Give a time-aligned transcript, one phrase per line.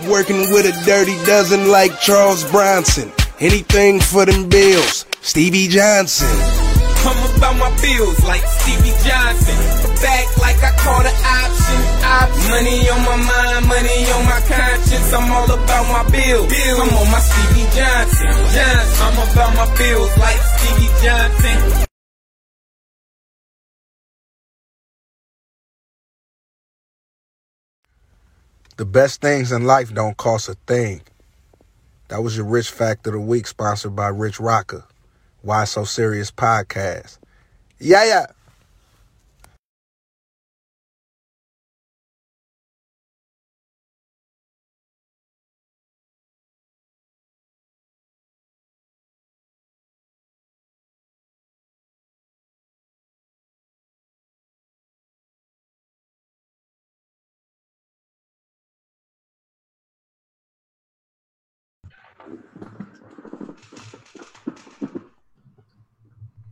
[0.00, 3.12] I'm working with a dirty dozen like Charles Bronson.
[3.38, 5.04] Anything for them bills.
[5.20, 6.28] Stevie Johnson.
[7.04, 9.56] I'm about my bills like Stevie Johnson.
[10.00, 11.80] Back like I caught an option.
[12.04, 12.50] option.
[12.50, 15.12] Money on my mind, money on my conscience.
[15.12, 16.48] I'm all about my bills.
[16.48, 16.80] bills.
[16.80, 18.32] I'm on my Stevie Johnson.
[18.56, 19.04] Johnson.
[19.04, 21.89] I'm about my bills like Stevie Johnson.
[28.80, 31.02] The best things in life don't cost a thing.
[32.08, 34.86] That was your Rich Fact of the Week, sponsored by Rich Rocker.
[35.42, 37.18] Why So Serious podcast.
[37.78, 38.26] Yeah, yeah.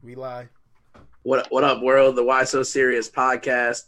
[0.09, 0.49] We lie.
[1.23, 2.17] What what up, world?
[2.17, 3.83] The Why So Serious podcast,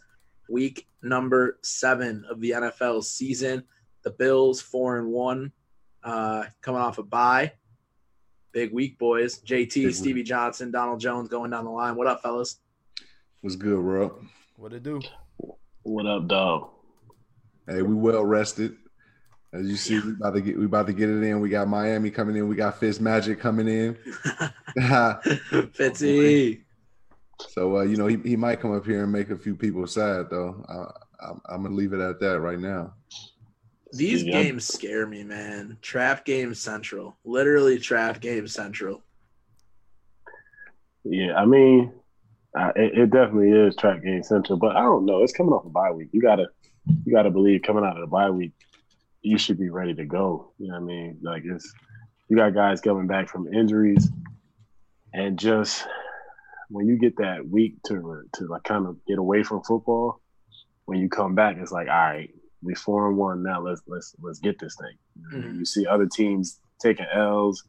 [0.51, 3.65] week number seven of the NFL season.
[4.03, 5.51] The Bills four and one,
[6.05, 7.53] uh, coming off a bye.
[8.53, 9.39] Big week, boys.
[9.39, 9.95] JT, Big week.
[9.95, 11.97] Stevie Johnson, Donald Jones going down the line.
[11.97, 12.59] What up, fellas?
[13.41, 14.21] What's good, bro?
[14.57, 15.01] What it do?
[15.85, 16.69] What up, dog?
[17.67, 18.77] Hey, we well rested.
[19.53, 21.41] As you see, we about to get we about to get it in.
[21.41, 22.49] We got Miami coming in.
[22.49, 23.97] We got Fitz Magic coming in.
[24.79, 26.63] Fitzy.
[27.49, 29.87] so uh, you know he, he might come up here and make a few people
[29.87, 30.65] sad though.
[30.69, 32.95] I, I'm, I'm gonna leave it at that right now.
[33.93, 34.43] These Yeah.
[34.43, 35.79] games scare me, man.
[35.83, 37.17] Trap game central.
[37.25, 39.03] Literally trap game central.
[41.03, 41.93] Yeah, I mean,
[42.57, 45.23] uh, it, it definitely is trap game central, but I don't know.
[45.25, 46.11] It's coming off a bye week.
[46.13, 46.47] You gotta,
[47.05, 48.53] you gotta believe coming out of the bye week,
[49.23, 50.53] you should be ready to go.
[50.59, 51.19] You know what I mean?
[51.23, 51.73] Like it's,
[52.29, 54.09] you got guys coming back from injuries,
[55.13, 55.87] and just
[56.69, 60.21] when you get that week to to like kind of get away from football,
[60.85, 62.31] when you come back, it's like, all right,
[62.63, 63.61] we four and one now.
[63.61, 64.97] Let's let's let's get this thing.
[65.17, 65.59] You, know, mm-hmm.
[65.59, 67.65] you see other teams taking L's,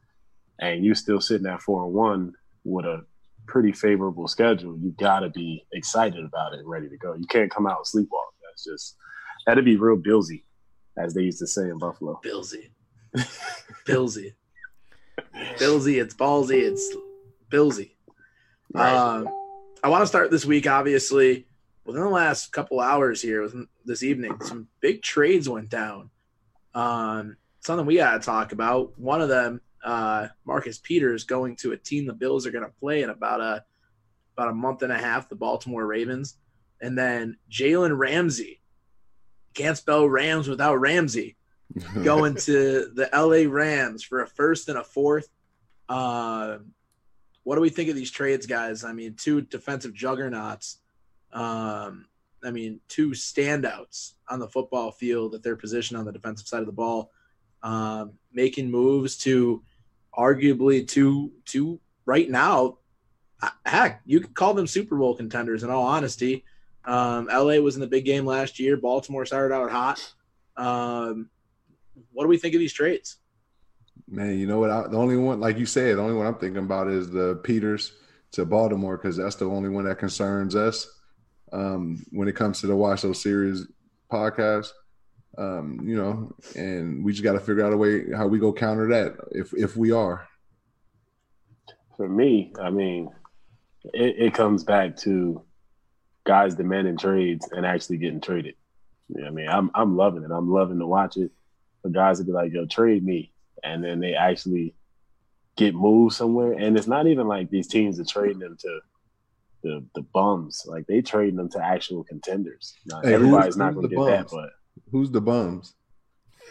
[0.60, 2.34] and you still sitting at four and one
[2.64, 3.06] with a
[3.48, 4.78] pretty favorable schedule.
[4.80, 7.14] You got to be excited about it, and ready to go.
[7.14, 8.32] You can't come out and sleepwalk.
[8.44, 8.96] That's just
[9.46, 10.44] that'd be real billsy,
[10.98, 12.20] as they used to say in Buffalo.
[12.24, 12.70] Billsy.
[13.86, 14.34] Billsy.
[15.58, 16.02] Billsy.
[16.02, 16.62] It's ballsy.
[16.62, 16.96] It's
[17.50, 17.92] Billsy.
[18.76, 19.28] Um,
[19.84, 21.48] I want to start this week, obviously,
[21.86, 23.50] within the last couple hours here,
[23.86, 26.10] this evening, some big trades went down.
[26.74, 28.98] Um, something we got to talk about.
[28.98, 32.72] One of them, uh, Marcus Peters, going to a team the Bills are going to
[32.80, 33.64] play in about a
[34.38, 36.38] about a month and a half, the Baltimore Ravens,
[36.82, 38.61] and then Jalen Ramsey.
[39.54, 41.36] Can't spell Rams without Ramsey
[42.04, 45.30] going to the LA Rams for a first and a fourth.
[45.90, 46.72] Um,
[47.44, 48.84] what do we think of these trades, guys?
[48.84, 50.78] I mean, two defensive juggernauts.
[51.34, 52.06] Um,
[52.44, 56.60] I mean, two standouts on the football field at their position on the defensive side
[56.62, 57.12] of the ball,
[57.64, 59.64] um, making moves to
[60.18, 62.78] arguably two two right now.
[63.42, 65.64] uh, Heck, you could call them Super Bowl contenders.
[65.64, 66.44] In all honesty,
[66.86, 68.78] um, LA was in the big game last year.
[68.78, 70.14] Baltimore started out hot.
[70.58, 71.30] Um,
[72.12, 73.18] what do we think of these trades?
[74.08, 74.72] Man, you know what?
[74.72, 77.36] I, the only one, like you said, the only one I'm thinking about is the
[77.44, 77.94] Peters
[78.34, 80.88] to Baltimore because that's the only one that concerns us
[81.54, 83.66] um, when it comes to the Why So Serious
[84.12, 84.70] podcast.
[85.38, 88.52] Um, you know, and we just got to figure out a way how we go
[88.52, 90.28] counter that if if we are.
[91.96, 93.10] For me, I mean,
[93.94, 95.42] it, it comes back to
[96.24, 98.56] guys demanding trades and actually getting traded.
[99.10, 100.32] You know what I mean, I'm I'm loving it.
[100.32, 101.32] I'm loving to watch it.
[101.84, 103.34] The guys would be like, "Yo, trade me,"
[103.64, 104.76] and then they actually
[105.58, 106.54] get moved somewhere.
[106.54, 108.80] And it's not even like these teams are trading them to
[109.64, 110.64] the the bums.
[110.68, 112.74] Like they trading them to actual contenders.
[112.86, 114.32] Now, Hey, everybody's who's- not going to the get that, bums?
[114.32, 114.50] but
[114.92, 115.74] Who's the bums?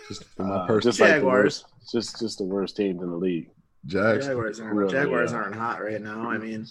[0.08, 1.64] Just for my uh, personal just like the Jaguars.
[1.64, 3.50] worst, just just the worst teams in the league.
[3.87, 4.26] Jags.
[4.26, 5.38] Jaguars aren't Really, Jaguars yeah.
[5.38, 6.28] aren't hot right now.
[6.28, 6.66] I mean,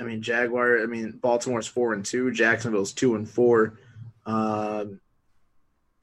[0.00, 0.80] I mean Jaguar.
[0.82, 2.30] I mean Baltimore's four and two.
[2.32, 3.78] Jacksonville's two and four.
[4.26, 5.00] Um,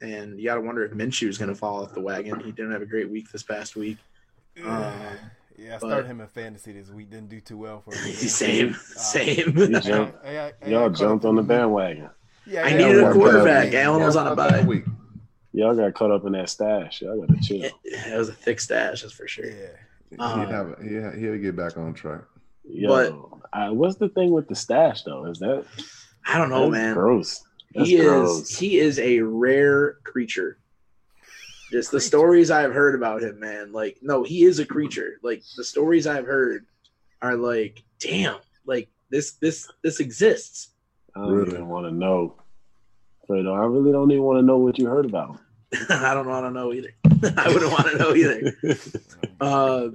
[0.00, 2.40] and you got to wonder if Minshew's going to fall off the wagon.
[2.40, 3.96] He didn't have a great week this past week.
[4.64, 4.92] Um,
[5.58, 7.10] Yeah, I but- started him in fantasy this week.
[7.10, 8.12] Didn't do too well for me.
[8.12, 9.56] same, Uh, same.
[9.56, 12.10] You jumped, I- I- I y'all jumped on the bandwagon.
[12.46, 13.14] Yeah, I got needed a caught up.
[13.16, 13.72] quarterback.
[13.72, 13.80] Yeah.
[13.80, 14.62] Allen was on a bye.
[14.64, 14.84] week.
[15.52, 17.00] Y'all got caught up in that stash.
[17.00, 17.62] Y'all got to chill.
[17.62, 19.46] It, it was a thick stash, that's for sure.
[19.46, 19.68] Yeah.
[20.18, 22.20] Uh, he'll, have, he'll, he'll get back on track.
[22.68, 25.26] Yo, I, what's the thing with the stash though?
[25.26, 25.64] Is that
[26.26, 26.94] I don't know, that's man.
[26.94, 27.42] Gross.
[27.74, 28.50] That's he gross.
[28.50, 30.58] is he is a rare creature.
[31.70, 33.72] Just the stories I've heard about him, man.
[33.72, 35.18] Like, no, he is a creature.
[35.22, 36.64] Like the stories I've heard
[37.22, 38.36] are like, damn,
[38.66, 40.70] like this this this exists.
[41.14, 41.52] I don't Really?
[41.52, 42.36] even want to know.
[43.28, 45.38] Fredo, I really don't even want to know what you heard about him.
[45.90, 46.90] I don't want to know either.
[47.36, 48.56] I wouldn't want to know either.
[49.38, 49.88] Uh,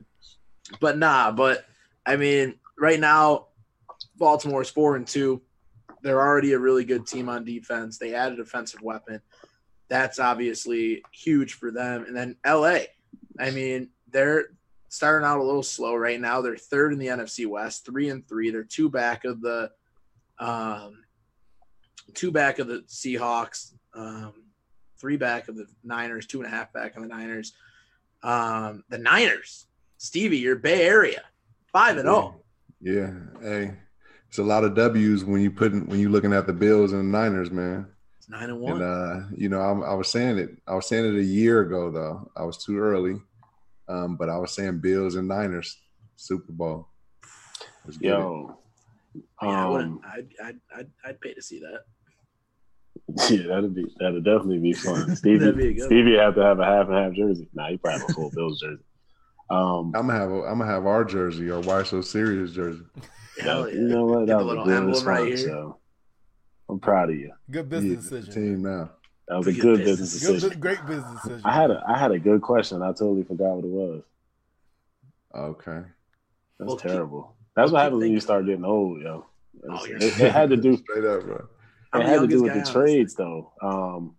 [0.79, 1.65] but nah, but
[2.05, 3.47] I mean, right now,
[4.17, 5.41] Baltimore is four and two.
[6.01, 7.97] They're already a really good team on defense.
[7.97, 9.21] They added a defensive weapon.
[9.87, 12.05] That's obviously huge for them.
[12.05, 12.85] And then LA,
[13.39, 14.45] I mean, they're
[14.89, 16.41] starting out a little slow right now.
[16.41, 18.49] They're third in the NFC West, three and three.
[18.49, 19.71] They're two back of the,
[20.39, 21.03] um,
[22.13, 24.33] two back of the Seahawks, um,
[24.99, 27.53] three back of the Niners, two and a half back of the Niners.
[28.23, 31.23] Um, the Niners, Stevie, your Bay Area,
[31.71, 32.13] five and oh.
[32.13, 32.40] zero.
[32.81, 33.75] Yeah, hey,
[34.27, 37.01] it's a lot of W's when you putting when you looking at the Bills and
[37.01, 37.87] the Niners, man.
[38.17, 38.81] It's nine and one.
[38.81, 40.57] And uh, you know, I, I was saying it.
[40.67, 42.31] I was saying it a year ago, though.
[42.35, 43.21] I was too early,
[43.87, 45.77] um, but I was saying Bills and Niners
[46.15, 46.87] Super Bowl.
[47.85, 48.13] Let's get it.
[48.13, 48.57] Yo,
[49.41, 49.91] yeah, I wouldn't.
[49.93, 51.81] um, I'd, I'd, I'd, I'd pay to see that.
[53.29, 54.99] yeah, that'd be that'd definitely be fun.
[55.01, 57.47] That'd Stevie, be a good Stevie have to have a half and half jersey.
[57.53, 58.83] Nah, he probably have a full Bills jersey.
[59.51, 62.83] Um, I'm gonna have a, I'm gonna have our jersey or Why So Serious jersey.
[63.39, 63.75] Hell yeah.
[63.75, 64.25] You know what?
[64.25, 65.39] Get That the was a little good emblem right response.
[65.41, 65.49] here.
[65.49, 65.77] So
[66.69, 67.31] I'm proud of you.
[67.49, 68.43] Good business the decision.
[68.43, 68.91] team now.
[69.27, 70.13] That was a Good good business.
[70.13, 70.49] business decision.
[70.49, 71.41] bu- great business decision.
[71.45, 72.81] I had a I had a good question.
[72.81, 74.03] I totally forgot what it was.
[75.35, 75.81] Okay.
[76.59, 77.35] That's Well, keep- terrible.
[77.55, 79.25] That's what happens when you start getting old, yo.
[79.69, 81.45] Oh, it, it had to do straight up, bro.
[81.93, 83.51] I'm it had to do with the trades though.
[83.61, 84.15] Um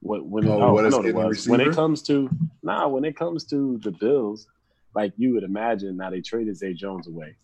[0.00, 1.48] what when Oh, oh, what I is know what it was.
[1.48, 2.28] When it comes to
[2.62, 4.46] nah, when it comes to the Bills,
[4.94, 7.36] like you would imagine now they traded Zay Jones away.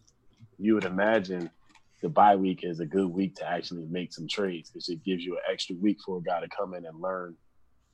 [0.58, 1.50] You would imagine
[2.02, 5.22] the bye week is a good week to actually make some trades because it gives
[5.24, 7.36] you an extra week for a guy to come in and learn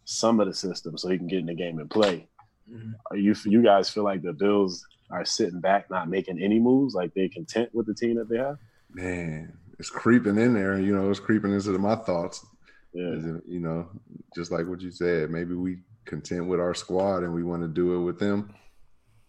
[0.05, 2.27] some of the system so he can get in the game and play.
[2.71, 2.93] Mhm.
[3.11, 6.95] Are you you guys feel like the Bills are sitting back, not making any moves,
[6.95, 8.59] like they're content with the team that they have?
[8.91, 10.79] Man, it's creeping in there.
[10.79, 12.45] You know, it's creeping into my thoughts.
[12.93, 13.13] Yeah.
[13.13, 13.89] Is it, you know,
[14.35, 17.69] just like what you said, maybe we content with our squad and we want to
[17.69, 18.55] do it with them.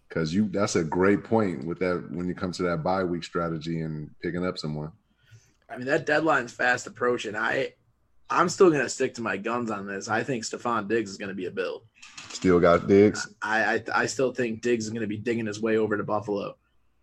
[0.10, 3.24] Cause you that's a great point with that when it comes to that bye week
[3.24, 4.92] strategy and picking up someone.
[5.70, 7.36] I mean, that deadline's fast approaching.
[7.36, 7.74] I,
[8.28, 10.08] I'm still gonna stick to my guns on this.
[10.08, 11.84] I think Stefon Diggs is gonna be a Bill.
[12.30, 13.28] Still got Diggs.
[13.40, 16.56] I, I, I still think Diggs is gonna be digging his way over to Buffalo.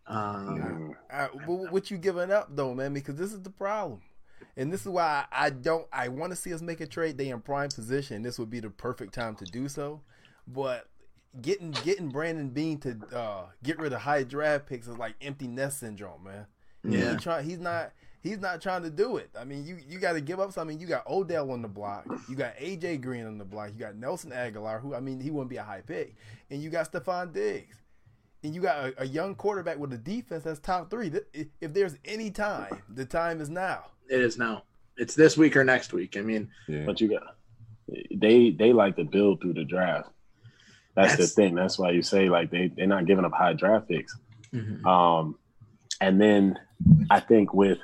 [0.09, 0.91] Um, Mm.
[1.11, 2.93] Uh, but what you giving up though, man?
[2.93, 4.01] Because this is the problem,
[4.57, 5.87] and this is why I, don't.
[5.93, 7.19] I want to see us make a trade.
[7.19, 8.23] They in prime position.
[8.23, 10.01] This would be the perfect time to do so.
[10.49, 10.89] But
[11.43, 15.47] getting getting Brandon Beane to uh, get rid of high draft picks is like empty
[15.47, 16.47] nest syndrome, man.
[16.85, 17.13] Yeah.
[17.13, 17.93] He try, he's not.
[18.23, 19.31] He's not trying to do it.
[19.39, 20.81] I mean, you you got to give up something.
[20.81, 22.07] You got Odell on the block.
[22.29, 23.71] You got AJ Green on the block.
[23.73, 26.17] You got Nelson Agholor, who I mean, he wouldn't be a high pick,
[26.51, 27.77] and you got Stefon Diggs
[28.43, 31.13] and you got a, a young quarterback with a defense that's top three.
[31.61, 33.87] If there's any time, the time is now.
[34.09, 34.63] It is now.
[34.97, 36.17] It's this week or next week.
[36.17, 36.85] I mean, Yeah.
[36.87, 37.37] But you got
[38.15, 40.09] they they like to build through the draft.
[40.95, 41.55] That's, That's- the thing.
[41.55, 44.17] That's why you say like they they're not giving up high draft picks.
[44.53, 44.85] mhm.
[44.87, 45.39] Um,
[46.01, 46.59] and then
[47.11, 47.79] I think with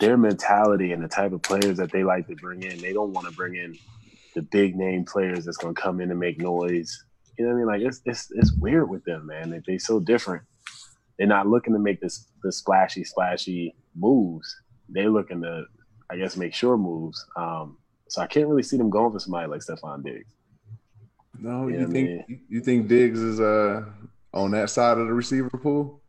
[0.00, 3.12] their mentality and the type of players that they like to bring in, they don't
[3.12, 3.76] want to bring in
[4.34, 7.04] the big name players that's going to come in and make noise.
[7.36, 7.66] You know what I mean?
[7.66, 9.50] Like it's it's it's weird with them, man.
[9.50, 10.42] They they so different.
[11.18, 14.48] They're not looking to make this the splashy splashy moves.
[14.88, 15.64] They're looking to,
[16.10, 17.24] I guess, make sure moves.
[17.36, 17.76] Um,
[18.08, 20.32] so I can't really see them going for somebody like Stefon Diggs.
[21.40, 22.24] No, you think man.
[22.28, 23.84] you- you think Diggs is uh
[24.32, 26.00] on that side of the receiver pool?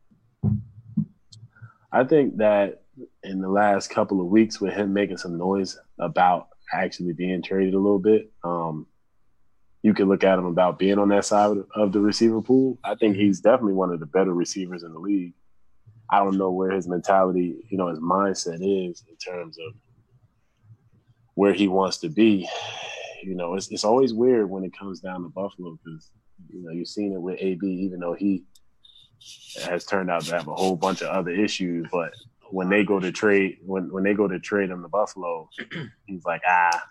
[1.91, 2.83] I think that
[3.23, 7.73] in the last couple of weeks, with him making some noise about actually being traded
[7.73, 8.85] a little bit, um,
[9.81, 12.77] you could look at him about being on that side of the receiver pool.
[12.83, 15.33] I think he's definitely one of the better receivers in the league.
[16.11, 19.73] I don't know where his mentality, you know, his mindset is in terms of
[21.35, 22.47] where he wants to be.
[23.23, 26.09] You know, it's it's always weird when it comes down to Buffalo because
[26.49, 28.43] you know you've seen it with AB, even though he
[29.65, 31.87] has turned out to have a whole bunch of other issues.
[31.91, 32.13] But
[32.51, 35.49] when they go to trade, when when they go to trade him to Buffalo,
[36.07, 36.81] he's like, ah,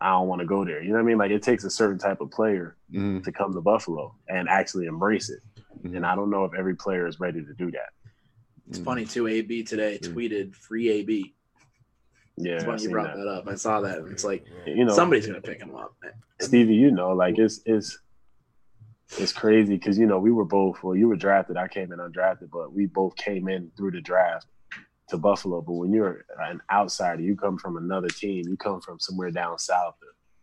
[0.00, 0.80] I don't want to go there.
[0.82, 1.18] You know what I mean?
[1.18, 3.24] Like it takes a certain type of player Mhm.
[3.24, 5.40] to come to Buffalo and actually embrace it.
[5.84, 5.96] Mhm.
[5.96, 7.90] And I don't know if every player is ready to do that.
[8.68, 8.84] It's Mhm.
[8.84, 9.26] funny too.
[9.26, 10.14] AB today Mm.
[10.14, 11.34] tweeted free AB.
[12.36, 13.16] Yeah, I funny you brought that.
[13.18, 13.46] that up.
[13.46, 13.98] I saw that.
[13.98, 15.94] and It's like You know, somebody's gonna pick him up.
[16.40, 17.98] Stevie, you know, like it's it's
[19.18, 20.82] it's crazy because you know we were both.
[20.82, 21.56] Well, you were drafted.
[21.56, 24.46] I came in undrafted, but we both came in through the draft,
[25.10, 28.98] to Buffalo, but when you're an outsider, you come from another team, you come from
[28.98, 29.94] somewhere down south,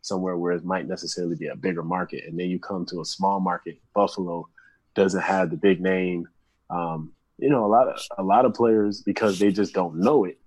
[0.02, 3.06] somewhere where it might necessarily be a bigger market, and then you come to a
[3.06, 3.80] small market.
[3.94, 4.48] Buffalo
[4.96, 6.28] doesn't have the big name.
[6.70, 10.26] Um, you know, a lot of a lot of players because they just don't know
[10.26, 10.38] it,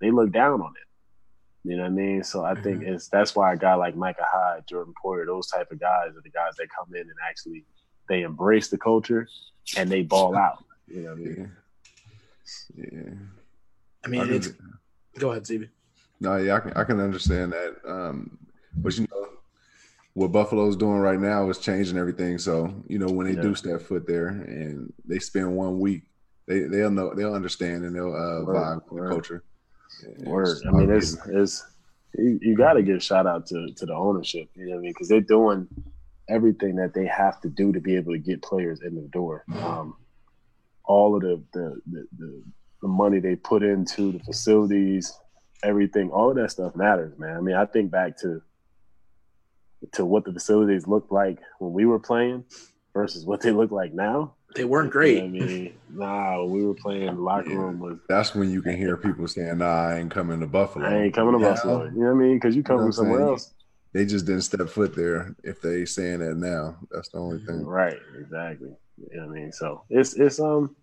[0.00, 1.68] they look down on it.
[1.68, 2.22] You know what I mean?
[2.24, 2.94] So I think Mm-hmm.
[2.94, 6.22] it's that's why a guy like Micah Hyde, Jordan Poyer, those type of guys are
[6.22, 7.64] the guys that come in and actually
[8.08, 9.26] they embrace the culture
[9.76, 10.64] and they ball out.
[10.86, 11.52] You know what I mean?
[12.76, 12.88] Yeah.
[12.92, 13.10] Yeah.
[14.04, 14.78] I mean, I it's, can-
[15.18, 15.70] go ahead, Stevie.
[16.20, 17.76] No, yeah, I can I can understand that.
[17.86, 18.38] Um,
[18.76, 19.28] but you know,
[20.14, 22.38] what Buffalo's doing right now is changing everything.
[22.38, 26.04] So you know, when they do step foot there and they spend one week,
[26.46, 29.44] they they'll know they'll understand and they'll uh, Word, vibe with the culture.
[30.02, 30.48] Yeah, Word.
[30.48, 31.64] it's I mean, it's it's
[32.16, 34.48] you, you got to give shout out to to the ownership.
[34.54, 34.90] You know what I mean?
[34.92, 35.68] Because they're doing
[36.28, 39.44] everything that they have to do to be able to get players in the door.
[39.54, 39.96] Um,
[40.84, 42.42] all of the the, the the
[42.82, 45.12] the money they put into the facilities,
[45.62, 47.36] everything, all of that stuff matters, man.
[47.36, 48.42] I mean, I think back to
[49.92, 52.44] to what the facilities looked like when we were playing
[52.94, 54.34] versus what they look like now.
[54.54, 55.18] They weren't You great.
[55.18, 57.56] know I mean, nah, when we were playing, the locker Yeah.
[57.56, 60.86] room was That's when you can hear people saying, "Nah, I ain't coming to Buffalo."
[60.86, 61.54] I ain't coming to Yeah.
[61.54, 61.84] Buffalo.
[61.84, 62.36] You know what I mean?
[62.36, 63.28] Because you come You know from somewhere saying?
[63.30, 63.54] else.
[63.92, 65.34] They just didn't step foot there.
[65.42, 67.64] If they saying that now, that's the only thing.
[67.64, 68.70] Right, exactly.
[68.98, 69.52] You know what I mean?
[69.52, 70.76] So it's it's um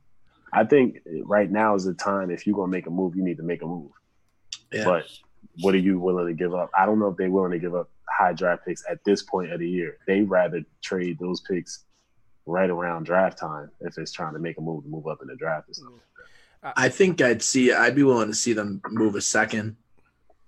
[0.51, 3.38] I think right now is the time if you're gonna make a move, you need
[3.38, 3.91] to make a move.
[4.72, 4.84] Yeah.
[4.86, 5.05] But
[5.62, 6.72] what are you willing to give up?
[6.77, 9.51] I don't know if they're willing to give up high draft picks at this point
[9.51, 9.98] of the year.
[10.08, 11.86] They rather trade those picks
[12.45, 15.27] right around draft time if it's trying to make a move to move up in
[15.27, 15.95] the draft or something.
[15.95, 16.69] Mm-hmm.
[16.77, 17.73] I think I'd see.
[17.73, 19.75] I'd be willing to see them move a second.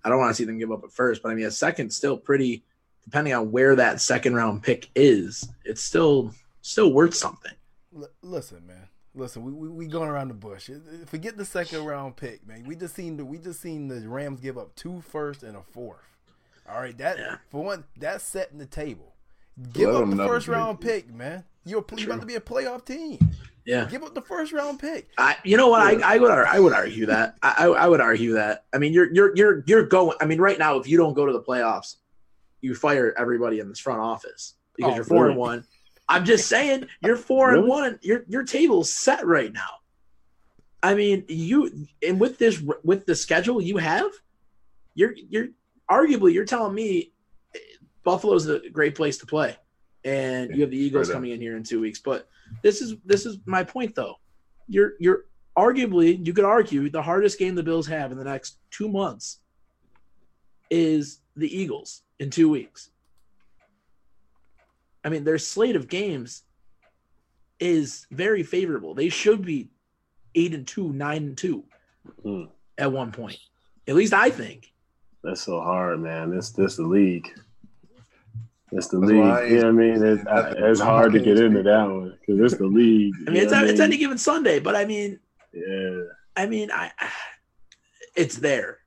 [0.03, 1.91] I don't want to see them give up a first, but I mean a second
[1.91, 2.63] still pretty.
[3.03, 7.51] Depending on where that second round pick is, it's still still worth something.
[7.95, 8.87] L- listen, man.
[9.13, 10.69] Listen, we, we we going around the bush.
[11.05, 12.63] Forget the second round pick, man.
[12.65, 15.61] We just seen the we just seen the Rams give up two first and a
[15.61, 15.99] fourth.
[16.69, 17.37] All right, that Yeah.
[17.49, 19.14] for one, that's setting the table.
[19.73, 21.43] Give Let up them the first round pick, man.
[21.65, 23.19] You're, pl- you about to be a playoff team.
[23.65, 25.09] Yeah, Give up the first round pick.
[25.17, 25.37] I.
[25.43, 25.81] You know what?
[25.81, 26.29] I, I would.
[26.29, 27.35] I would argue that.
[27.41, 28.65] I, I I would argue that.
[28.73, 30.15] I mean, you're you're you're you're going.
[30.21, 31.95] I mean, right now, if you don't go to the playoffs,
[32.61, 35.31] you fire everybody in this front office because Oh, you're four really?
[35.31, 35.63] and one.
[36.07, 37.97] I'm just saying, you're four and one.
[38.03, 39.69] Your your table's set right now.
[40.83, 44.11] I mean, you and with this with the schedule you have,
[44.93, 45.47] you're you're
[45.89, 47.13] arguably you're telling me
[48.05, 49.57] Buffalo's a great place to play,
[50.05, 51.17] and you have the Eagles straight up.
[51.17, 51.99] coming in here in two weeks.
[51.99, 52.29] But
[52.63, 54.15] this is this is my point though.
[54.69, 55.25] You're you're
[55.57, 59.39] arguably you could argue the hardest game the Bills have in the next two months
[60.69, 62.91] is the Eagles in two weeks.
[65.03, 66.43] I mean, their slate of games
[67.59, 68.93] is very favorable.
[68.95, 69.69] They should be
[70.33, 71.63] eight and two, nine and two
[72.23, 72.43] Hmm.
[72.77, 73.37] at one point.
[73.87, 74.73] At least I think.
[75.23, 76.29] That's so hard, man.
[76.29, 77.27] This this the league.
[78.77, 79.17] It's the league.
[79.19, 80.03] why I You know what I mean?
[80.03, 83.13] It's, saying it's hard to get into that one because it's the league.
[83.27, 85.19] I mean, it's, know what it's any given Sunday, but I mean,
[85.53, 86.01] Yeah.
[86.35, 86.91] I mean, I,
[88.15, 88.79] it's there.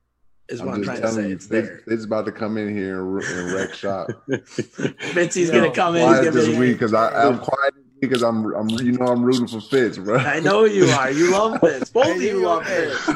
[0.47, 1.27] Is what I'm, I'm trying to say.
[1.29, 1.81] you, It's they, there.
[1.85, 4.07] they's about to come in here and, and wreck shop.
[5.13, 6.03] Vincey's Yo, gonna come in.
[6.07, 9.21] Quiet He's this gonna be, week because I'm quiet because I'm, I'm, you know, I'm
[9.23, 10.17] rooting for Fitz, bro.
[10.17, 11.11] I know you are.
[11.11, 11.89] You love this.
[11.89, 13.07] Both of you you love are- this.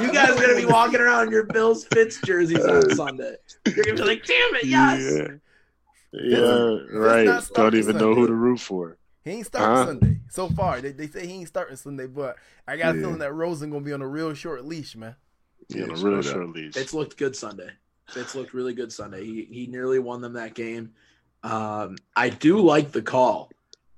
[0.00, 3.34] You guys are gonna be walking around in your Bills Fitz jerseys on Sunday.
[3.66, 5.26] You're gonna be like, "Damn it, yes!" Yeah,
[6.12, 7.24] Fitz right.
[7.26, 8.98] Don't starting even know who to root for.
[9.24, 9.86] He ain't starting Huh?
[9.86, 10.80] Sunday so far.
[10.80, 12.36] They, they say he ain't starting Sunday, but
[12.66, 13.02] I got a Yeah.
[13.02, 15.16] feeling that Rosen gonna be on a real short leash, man.
[15.68, 16.24] Yeah, Yeah, a straight real up.
[16.24, 16.74] short leash.
[16.74, 17.70] Fitz looked good Sunday.
[18.16, 19.24] It's looked really good Sunday.
[19.24, 20.92] He he nearly won them that game.
[21.42, 23.50] Um, I do like the call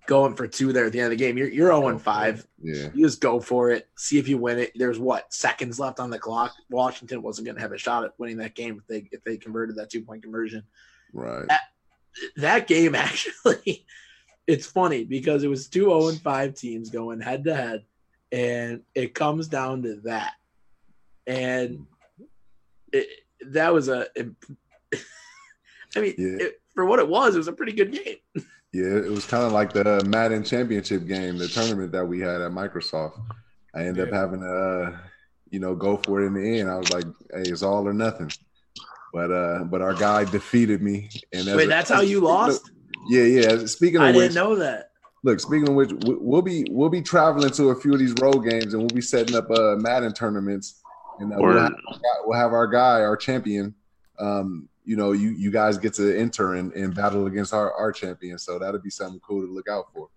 [0.07, 1.38] going for two there at the end of the game.
[1.38, 2.47] You're you're 0 5.
[2.62, 3.88] Yeah, You just go for it.
[3.97, 4.73] See if you win it.
[4.75, 6.55] There's what seconds left on the clock.
[6.71, 9.37] Washington wasn't going to have a shot at winning that game if they if they
[9.37, 10.64] converted that two point conversion.
[11.12, 11.49] right.
[12.37, 13.87] That game actually,
[14.47, 17.85] it's funny because it was two 0 and 5 teams going head to head,
[18.33, 20.33] and it comes down to that,
[21.26, 21.87] and
[22.93, 23.07] it,
[23.47, 24.07] that was a.
[25.97, 26.47] I mean, Yeah.
[26.47, 28.17] it, for what it was, it was a pretty good game.
[28.73, 32.40] Yeah, it was kind of like the Madden Championship game, the tournament that we had
[32.40, 33.21] at Microsoft.
[33.75, 34.97] I ended up having to, uh,
[35.50, 36.71] you know, go for it in the end.
[36.71, 38.31] I was like, "Hey, it's all or nothing."
[39.12, 41.09] But uh, but our guy defeated me.
[41.33, 42.71] And Wait, a- that's how you lost?
[43.09, 43.67] Yeah, yeah.
[43.67, 44.90] Speaking of I which, didn't know that.
[45.25, 48.14] look, speaking of which, we- we'll be we'll be traveling to a few of these
[48.21, 50.81] road games, and we'll be setting up uh, Madden tournaments,
[51.19, 51.59] and uh, we'll, Word.
[51.62, 51.73] have,
[52.25, 53.75] we'll have our guy, our champion.
[54.19, 57.90] Um, you know, you you guys get to enter and, and battle against our our
[57.93, 60.09] champion, so that'll be something cool to look out for.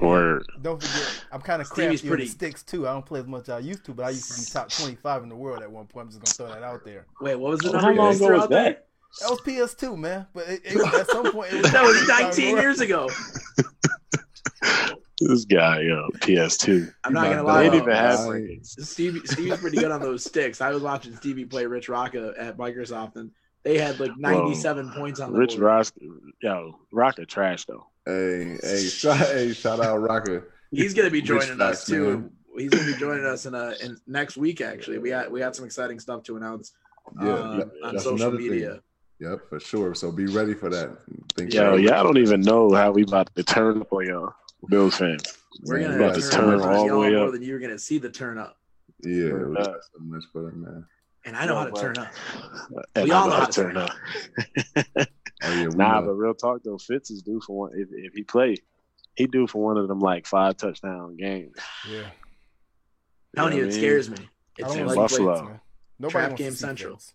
[0.00, 0.44] Word.
[0.62, 2.86] Don't forget, I'm kind of Stevie's crafty pretty- on the sticks too.
[2.88, 4.70] I don't play as much as I used to, but I used to be top
[4.70, 6.06] 25 in the world at one point.
[6.06, 7.06] I'm just gonna throw that out there.
[7.20, 8.02] Wait, what was the How number?
[8.02, 8.86] long ago was that?
[9.20, 10.26] That was PS2, man.
[10.34, 13.08] But it, it, at some point, it was That was 19 years ago.
[15.18, 16.92] This guy, yo, PS2.
[17.04, 17.62] I'm not gonna They lie.
[17.62, 18.42] They didn't didn't even have Right.
[18.42, 18.66] rankings.
[18.66, 20.60] Stevie Stevie's pretty good on those sticks.
[20.60, 23.30] I was watching Stevie play Rich Rocker at Microsoft, and
[23.62, 25.62] they had like 97 points on the Rich board.
[25.62, 25.86] Rock,
[26.42, 27.86] yo, Rocker trash though.
[28.06, 30.52] Hey, hey, shout, hey, shout out Rocker.
[30.70, 32.04] He's gonna be Rich joining us facts, too.
[32.04, 32.30] man.
[32.56, 34.60] He's gonna be joining us in a in next week.
[34.60, 36.72] Actually, we got we got some exciting stuff to announce
[37.20, 38.70] Yeah, that- on social media.
[38.70, 38.80] thing.
[39.18, 39.94] Yep, for sure.
[39.94, 40.98] So be ready for that.
[41.36, 44.34] Think Yo, y'all don't even know how we about to turn up on y'all,
[44.68, 45.24] Bills fans.
[45.64, 47.26] We're gonna about got to turn so turn up much- all the y'all way more
[47.26, 47.32] up.
[47.32, 48.58] than you're gonna see the turn up.
[49.02, 50.84] Yeah, we Uh, got so much for that, man.
[51.24, 52.12] And I know No, how to but- turn up.
[52.94, 53.90] And we all know how to turn up.
[55.42, 56.06] Oh yeah, Nah, know.
[56.08, 57.72] but real talk though, Fitz is due for one.
[57.74, 58.56] If, if he play,
[59.14, 61.54] he due for one of them like five touchdown games.
[61.90, 62.02] Yeah.
[63.34, 64.28] telling know you, what it I scares me.
[64.58, 65.46] It's in like to Buffalo.
[65.48, 65.60] Fitz.
[65.98, 66.96] Nobody Trap Game Central.
[66.96, 67.14] Fitz.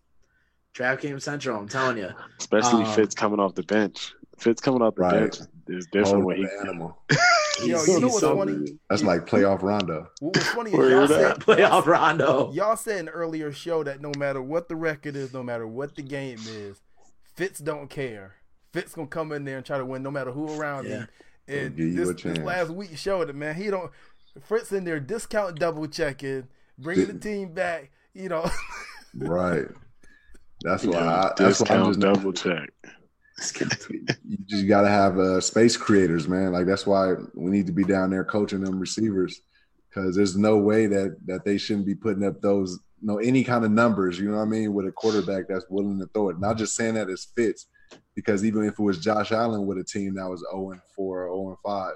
[0.74, 1.58] Trap Game Central.
[1.60, 2.10] I'm telling you.
[2.40, 4.14] Especially Um, Fitz coming off the bench.
[4.40, 5.20] Fitz coming off the Right.
[5.22, 6.98] bench is different Whole when he animal.
[7.64, 8.54] Yo, you know what's so funny?
[8.54, 8.80] good.
[8.90, 10.08] That's like playoff Rondo.
[10.20, 12.52] What was funny is Word y'all said, Playoff Rondo.
[12.54, 15.68] y'all said in an earlier show that no matter what the record is, no matter
[15.68, 16.82] what the game is,
[17.42, 18.36] Fitz don't care.
[18.72, 20.92] Fitz gonna come in there and try to win no matter who around Yeah.
[20.92, 21.08] him.
[21.48, 23.56] And He'll you this, a this last week showed it, man.
[23.56, 23.92] He don't
[24.44, 27.90] Fitz in there discount double checking, bringing the team back.
[28.14, 28.48] You know,
[29.16, 29.66] Right.
[30.62, 30.94] That's why.
[31.00, 32.70] Yeah, I, that's why I'm discount just double check.
[34.24, 36.52] You just got to have uh, space creators, man.
[36.52, 39.42] Like that's why we need to be down there coaching them receivers,
[39.90, 43.66] because there's no way that that they shouldn't be putting up those no any kind
[43.66, 44.20] of numbers.
[44.20, 44.74] You know what I mean?
[44.74, 46.40] With a quarterback that's willing to throw it.
[46.40, 47.68] Not just saying that as fits,
[48.16, 51.24] because even if it was Josh Allen with a team that was 0 and 4
[51.28, 51.94] or 0 and 5,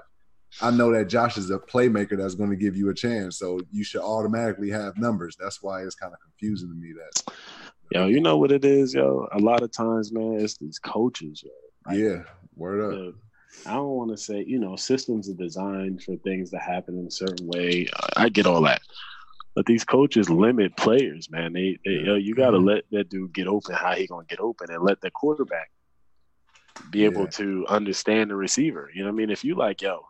[0.62, 3.38] I know that Josh is a playmaker that's going to give you a chance.
[3.38, 5.36] So you should automatically have numbers.
[5.38, 7.32] That's why it's kind of confusing to me that.
[7.92, 9.28] Yo, you know what it is, yo.
[9.32, 11.50] A lot of times, man, it's these coaches, yo.
[11.86, 12.22] Like, Yeah,
[12.56, 12.90] word up.
[12.98, 13.14] the-
[13.66, 17.06] I don't want to say, you know, systems are designed for things to happen in
[17.06, 17.88] a certain way.
[18.16, 18.80] I I get all that,
[19.56, 21.54] but these coaches limit players, man.
[21.54, 22.68] They, they yo, you got to mm-hmm.
[22.68, 23.74] let that dude get open.
[23.74, 25.70] How he gonna get open, and let the quarterback
[26.90, 27.30] be able Yeah.
[27.30, 28.90] to understand the receiver.
[28.94, 29.30] You know what I mean?
[29.30, 30.06] If you like, yo,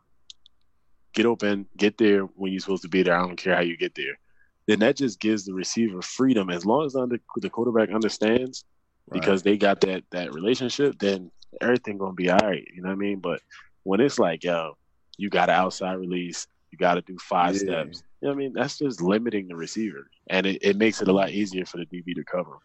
[1.15, 3.17] get open, get there when you're supposed to be there.
[3.17, 4.19] I don't care how you get there.
[4.67, 8.65] Then that just gives the receiver freedom as long as the, under, the quarterback understands
[9.09, 9.21] Right.
[9.21, 11.31] because they got that that relationship, then
[11.61, 12.67] everything gonna be all right.
[12.75, 13.21] You know what I mean?
[13.21, 13.41] But
[13.85, 14.77] when it's like, yo,
[15.17, 17.61] you got an outside release, you got to do five Yeah.
[17.61, 18.03] steps.
[18.21, 18.53] You know I mean?
[18.55, 21.87] That's just limiting the receiver, and it, it makes it a lot easier for the
[21.87, 22.59] DB to cover,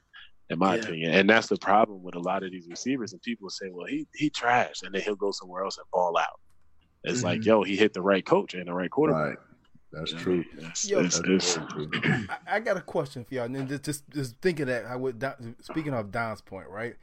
[0.50, 0.82] in my Yeah.
[0.82, 1.12] opinion.
[1.14, 3.14] And that's the problem with a lot of these receivers.
[3.14, 6.18] And people say, well, he he trash, and then he'll go somewhere else and ball
[6.18, 6.40] out.
[7.04, 7.46] It's like, Mhm.
[7.46, 9.30] yo, he hit the right coach and the right quarterback.
[9.30, 9.38] Right.
[9.94, 10.38] That's You know what I true.
[10.38, 10.58] mean?
[10.58, 11.00] It's- Yo.
[11.00, 11.90] it's- That's it's- true.
[12.30, 13.46] I, I got a question for y'all.
[13.46, 15.24] And just, just just thinking that I would
[15.62, 16.96] speaking of Don's point, right?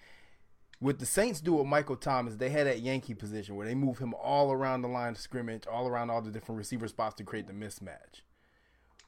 [0.80, 3.98] With the Saints do with Michael Thomas, they had that Yankee position where they move
[3.98, 7.24] him all around the line of scrimmage, all around all the different receiver spots to
[7.24, 8.22] create the mismatch.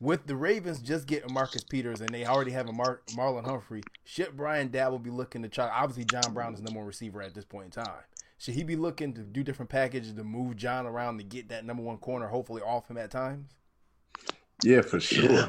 [0.01, 3.83] With the Ravens just getting Marcus Peters and they already have a Mar- Marlon Humphrey,
[4.03, 5.69] should Brian Daboll be looking to try?
[5.69, 8.03] Obviously, John Brown is the number one receiver at this point in time.
[8.39, 11.67] Should he be looking to do different packages to move John around to get that
[11.67, 13.51] number one corner, hopefully off him at times?
[14.65, 15.31] Yeah, for sure.
[15.31, 15.49] Yeah.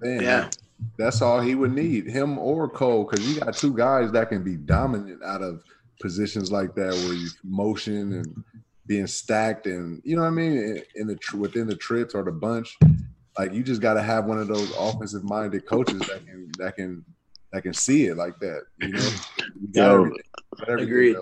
[0.00, 0.50] Man, Yeah.
[0.96, 4.42] That's all he would need, him or Cole, because you got two guys that can
[4.44, 5.60] be dominant out of
[6.00, 8.44] positions like that where you motion and
[8.86, 12.32] being stacked, and you know what I mean, in, the within the trips or the
[12.32, 12.76] bunch.
[13.38, 16.76] Like you just got to have one of those offensive minded coaches that can that
[16.76, 17.04] can
[17.52, 18.62] that can see it like that.
[18.80, 19.10] You know,
[19.60, 20.22] you got Yo, everything,
[20.58, 21.16] got everything agreed.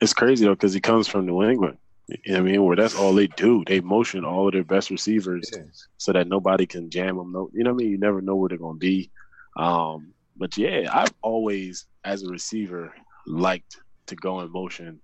[0.00, 1.78] it's crazy though because he comes from New England.
[2.24, 2.64] You know what I mean?
[2.64, 3.64] Where that's all they do.
[3.66, 5.64] They motion all of their best receivers Yeah.
[5.98, 7.32] so that nobody can jam them.
[7.32, 7.90] No, you know what I mean?
[7.92, 9.10] You never know where they're going to be.
[9.56, 12.94] Um, but yeah, I've always, as a receiver,
[13.26, 15.00] liked to go in motion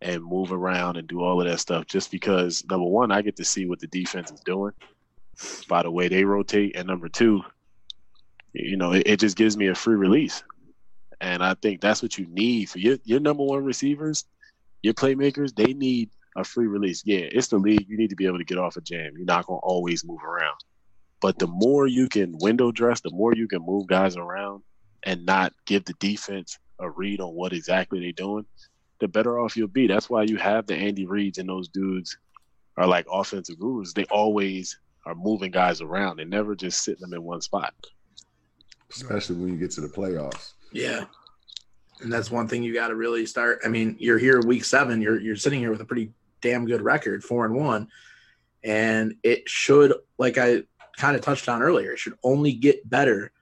[0.00, 3.36] and move around and do all of that stuff just because number one, I get
[3.36, 4.72] to see what the defense is doing
[5.68, 7.42] by the way they rotate, and number two,
[8.52, 10.42] you know, it, it just gives me a free release.
[11.20, 14.24] And I think that's what you need for your your number one receivers,
[14.82, 15.54] your playmakers.
[15.54, 17.02] They need a free release.
[17.04, 17.86] Yeah, it's the league.
[17.88, 19.12] You need to be able to get off a jam.
[19.16, 20.56] You're not gonna always move around.
[21.20, 24.62] But the more you can window dress, the more you can move guys around
[25.04, 28.44] and not give the defense a read on what exactly they're doing,
[29.00, 29.86] the better off you'll be.
[29.86, 32.18] That's why you have the Andy Reeds and those dudes
[32.76, 33.92] are like offensive gurus.
[33.92, 36.16] They always are moving guys around.
[36.16, 37.74] They're never just sitting them in one spot.
[38.90, 40.52] especially when you get to the playoffs.
[40.72, 41.04] Yeah.
[42.00, 43.60] And that's one thing you got to really start.
[43.64, 45.00] I mean, you're here week seven.
[45.00, 46.10] You're you're sitting here with a pretty
[46.44, 47.88] damn good record, four and one.
[48.62, 50.62] and it should, like I
[50.96, 53.32] kind of touched on earlier, it should only get better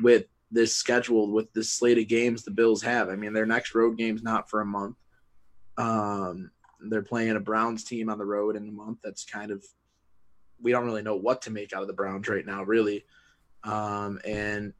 [0.00, 3.08] with this schedule, with this slate of games the Bills have.
[3.08, 4.96] I mean, their next road game's not for a month.
[5.78, 6.50] Um,
[6.88, 8.98] they're playing a Browns team on the road in a month.
[9.02, 9.64] That's kind of
[10.60, 13.04] we don't really know what to make out of the Browns right now, really.
[13.64, 14.72] Um, and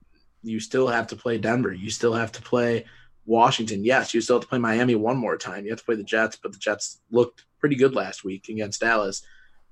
[0.43, 1.73] you still have to play Denver.
[1.73, 2.85] You still have to play
[3.27, 3.85] Washington.
[3.85, 5.65] Yes, you still have to play Miami one more time.
[5.65, 8.81] You have to play the Jets, but the Jets looked pretty good last week against
[8.81, 9.23] Dallas.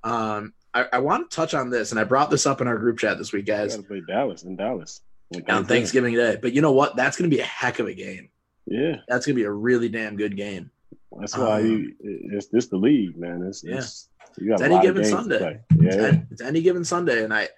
[0.04, 2.78] Um, I, I want to touch on this, and I brought this up in our
[2.78, 5.00] group chat this week, guys, play Dallas in Dallas.
[5.32, 6.38] Like, on Thanksgiving Day.
[6.40, 6.96] But you know what?
[6.96, 8.30] That's going to be a heck of a game.
[8.66, 10.70] Yeah, That's going to be a really damn good game.
[11.18, 11.94] that's why Um, you,
[12.32, 13.42] it's this the league, man.
[13.42, 13.78] It's, Yeah.
[13.78, 14.08] it's
[14.38, 15.38] It's any given Sunday.
[15.38, 15.60] play.
[15.86, 17.48] It's, Yeah, any, it's any given Sunday, and I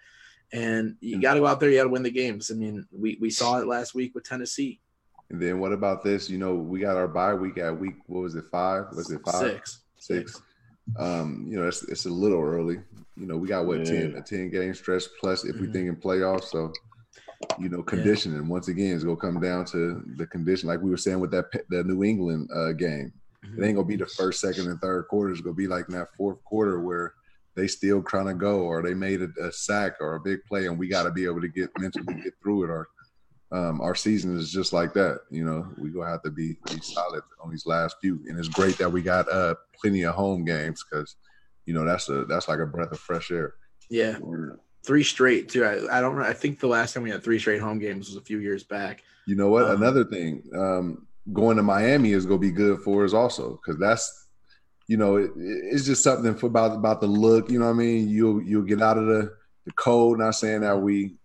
[0.54, 1.70] and you got to go out there.
[1.70, 2.50] You got to win the games.
[2.50, 4.80] I mean, we we saw it last week with Tennessee.
[5.32, 6.28] And then what about this?
[6.28, 7.94] You know, we got our bye week at week.
[8.06, 8.44] What was it?
[8.52, 8.84] Five?
[8.94, 9.40] Was it five?
[9.40, 9.80] Six.
[9.98, 10.42] Six.
[10.98, 12.78] Um, you know, it's it's a little early.
[13.16, 15.72] You know, we got what ten a ten game stretch plus if we Mhm.
[15.72, 16.44] think in playoffs.
[16.50, 16.70] So,
[17.58, 20.68] you know, conditioning once again is gonna come down to the condition.
[20.68, 23.10] Like we were saying with that Pe- the New England uh, game,
[23.56, 25.38] it ain't gonna be the first, second, and third quarters.
[25.38, 27.14] It's gonna be like in that fourth quarter where
[27.54, 30.66] they still trying to go, or they made a, a sack or a big play,
[30.66, 32.70] and we got to be able to get mentally get through it.
[32.70, 32.88] Or
[33.52, 35.20] um, our season is just like that.
[35.30, 38.48] You know, we gonna have to be, be solid on these last few, and it's
[38.48, 41.16] great that we got uh, plenty of home games because
[41.66, 43.54] you know that's a that's like a breath of fresh air.
[43.90, 44.16] Yeah,
[44.84, 45.64] three straight too.
[45.64, 46.20] I, I don't.
[46.22, 48.64] I think the last time we had three straight home games was a few years
[48.64, 49.02] back.
[49.26, 49.64] You know what?
[49.66, 53.78] Um, Another thing, um, going to Miami is gonna be good for us also because
[53.78, 54.28] that's,
[54.88, 57.50] you know, it, it's just something for about about the look.
[57.50, 58.08] You know what I mean?
[58.08, 59.34] You'll you'll get out of the
[59.66, 60.18] the cold.
[60.18, 61.16] Not saying that we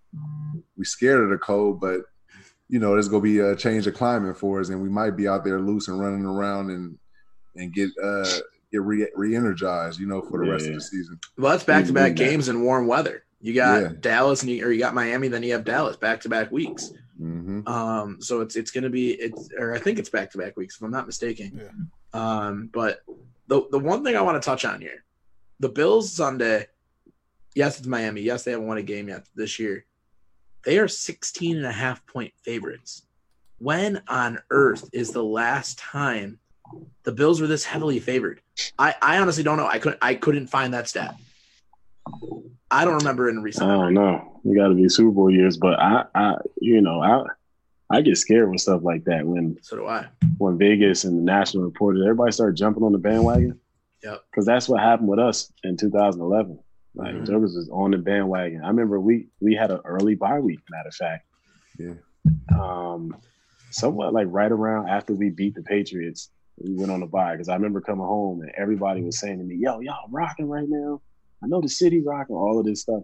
[0.77, 2.01] we scared of the cold, but
[2.69, 5.27] you know, there's gonna be a change of climate for us, and we might be
[5.27, 6.97] out there loose and running around and
[7.56, 8.30] and get uh
[8.71, 9.99] get re re-energized.
[9.99, 11.19] You know, for the rest of the season.
[11.38, 12.17] Well, that's back to back Mhm.
[12.17, 13.23] games in warm weather.
[13.39, 13.91] You got Yeah.
[13.99, 16.91] Dallas and you, or you got Miami, then you have Dallas back to back weeks.
[17.17, 20.38] hmm Um, so it's it's going to be it's or I think it's back to
[20.38, 21.62] back weeks if I'm not mistaken.
[22.13, 23.01] Um, but
[23.47, 25.03] the the one thing I want to touch on here,
[25.60, 26.67] the Bills Sunday.
[27.56, 28.21] Yes, it's Miami.
[28.21, 29.86] Yes, they haven't won a game yet this year.
[30.67, 33.03] They are 16 and a half point favorites.
[33.58, 36.39] When on earth is the last time
[37.03, 38.41] the Bills were this heavily favored?
[38.77, 39.65] I, I honestly don't know.
[39.65, 41.15] I couldn't I couldn't find that stat.
[42.69, 43.71] I don't remember in recent.
[43.71, 44.41] I don't know.
[44.43, 47.23] You got to be Super Bowl years, but I, I, you know, I,
[47.89, 50.08] I get scared with stuff like that when So do I.
[50.38, 53.58] when Vegas and the national reporters, everybody started jumping on the bandwagon.
[54.03, 54.21] Yep.
[54.30, 56.60] Because that's what happened with us in 2011.
[56.97, 57.27] Like Mhm.
[57.27, 58.63] Jokers was on the bandwagon.
[58.63, 60.63] I remember we we had an early bye week.
[60.69, 61.25] Matter of fact,
[61.77, 61.93] Yeah.
[62.57, 63.15] um,
[63.69, 67.33] somewhat like right around after we beat the Patriots, we went on the bye.
[67.33, 70.67] Because I remember coming home and everybody was saying to me, "Yo, y'all rocking right
[70.67, 71.01] now.
[71.43, 73.03] I know the city rocking all of this stuff."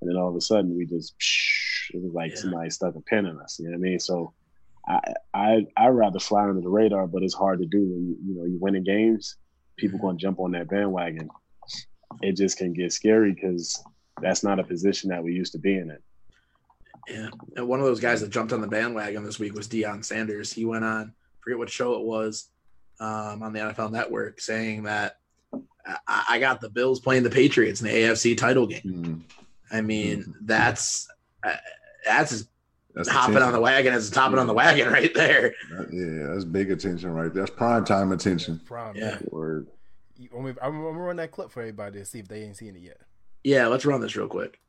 [0.00, 2.38] And then all of a sudden, we just psh, it was like Yeah.
[2.38, 3.58] somebody stuck a pin in us.
[3.58, 3.98] You know what I mean?
[4.00, 4.34] So.
[4.88, 8.16] I I I rather fly under the radar, but it's hard to do when you,
[8.26, 9.36] you know you're winning games.
[9.78, 10.06] People Mm-hmm.
[10.06, 11.28] going to jump on that bandwagon.
[12.20, 13.82] It just can get scary because
[14.20, 15.96] that's not a position that we used to be in.
[17.08, 17.28] Yeah.
[17.56, 20.52] And one of those guys that jumped on the bandwagon this week was Deion Sanders.
[20.52, 22.48] He went on, forget what show it was,
[23.00, 25.18] um, on the NFL network saying that
[26.06, 28.82] I, I got the Bills playing the Patriots in the AFC title game.
[28.84, 29.20] Mhm.
[29.72, 31.08] I mean, that's
[31.44, 31.56] uh,
[32.06, 32.48] that's as
[32.94, 33.46] That's hopping attention.
[33.48, 35.54] on the wagon as hopping on the wagon right there.
[35.90, 37.44] Yeah, that's big attention right there.
[37.44, 38.60] That's prime time attention.
[38.66, 38.94] Prime.
[38.94, 39.18] Yeah.
[39.32, 39.64] Or
[40.22, 42.56] You- I'm gonna, I'm gonna run that clip for everybody to see if they ain't
[42.56, 43.00] seen it yet.
[43.42, 44.60] Yeah, let's run this real quick.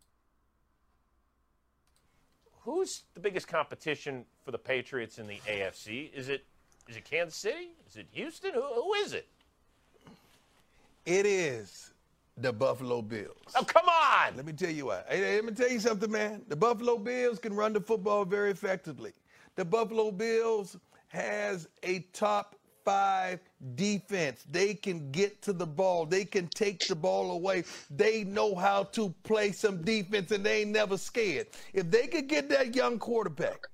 [2.61, 6.11] Who's the biggest competition for the Patriots in the AFC?
[6.13, 6.45] Is it
[6.89, 7.69] is it Kansas City?
[7.87, 8.53] Is it Houston?
[8.53, 9.27] Who, who is it?
[11.05, 11.91] It is
[12.37, 13.37] the Buffalo Bills.
[13.55, 14.35] Oh, come on!
[14.35, 15.05] Let me tell you what.
[15.09, 16.41] Hey, hey, let me tell you something, man.
[16.47, 19.11] The Buffalo Bills can run the football very effectively.
[19.55, 20.77] The Buffalo Bills
[21.09, 23.39] has a top five
[23.75, 24.45] defense.
[24.49, 26.05] They can get to the ball.
[26.05, 27.63] They can take the ball away.
[27.89, 31.47] They know how to play some defense, and they ain't never scared.
[31.73, 33.67] If they could get that young quarterback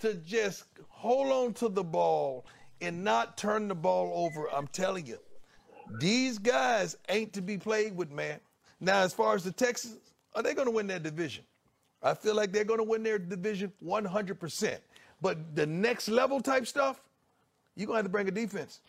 [0.00, 2.46] to just hold on to the ball
[2.80, 5.18] and not turn the ball over, I'm telling you,
[6.00, 8.40] these guys ain't to be played with, man.
[8.80, 9.98] Now, as far as the Texans,
[10.34, 11.44] are they going to win their division?
[12.02, 14.78] I feel like they're going to win their division 100%.
[15.22, 17.00] But the next level type stuff,
[17.76, 18.80] you're going to have to bring a defense.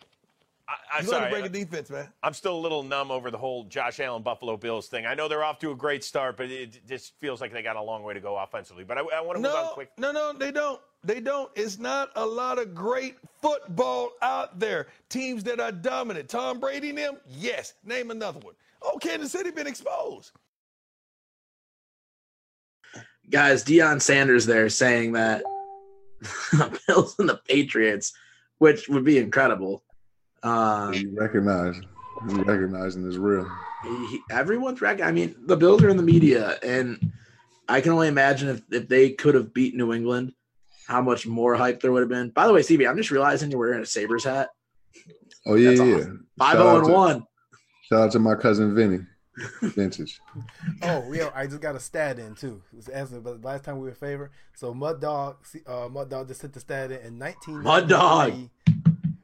[0.68, 1.42] I, I'm You're going to sorry.
[1.42, 2.08] bring a defense, man.
[2.24, 5.06] I'm still a little numb over the whole Josh Allen Buffalo Bills thing.
[5.06, 7.76] I know they're off to a great start, but it just feels like they got
[7.76, 8.82] a long way to go offensively.
[8.82, 9.90] But I, I want to move on quick.
[9.96, 10.80] no, no, they don't.
[11.04, 11.52] They don't.
[11.54, 14.88] It's not a lot of great football out there.
[15.08, 16.28] Teams that are dominant.
[16.28, 17.16] Tom Brady and them?
[17.28, 17.74] Yes.
[17.84, 18.54] Name another one.
[18.82, 20.32] Oh, Kansas City been exposed.
[23.30, 25.42] Guys, Deion Sanders there saying that
[26.52, 28.12] the Bills and the Patriots,
[28.58, 29.82] which would be incredible.
[30.42, 31.76] Um, You recognize,
[32.22, 33.50] recognizing is real.
[33.84, 37.12] he, everyone's rec- I mean, the Bills are in the media, and
[37.68, 40.32] I can only imagine if, if they could have beat New England,
[40.86, 42.30] how much more hype there would have been.
[42.30, 44.50] By the way, CB, I'm just realizing you're wearing a Sabres hat.
[45.46, 46.12] Oh yeah, That's yeah.
[46.38, 47.24] Five zero and one.
[47.88, 48.98] Shout out to my cousin Vinny,
[49.62, 50.20] vintage.
[50.82, 52.62] Oh, yeah, I just got a stat in too.
[52.72, 54.30] It was asking, but last time we were favored.
[54.54, 57.62] So Mud Dog, uh, Mud Dog just hit the stat in in 19.
[57.62, 58.34] Mud Dog.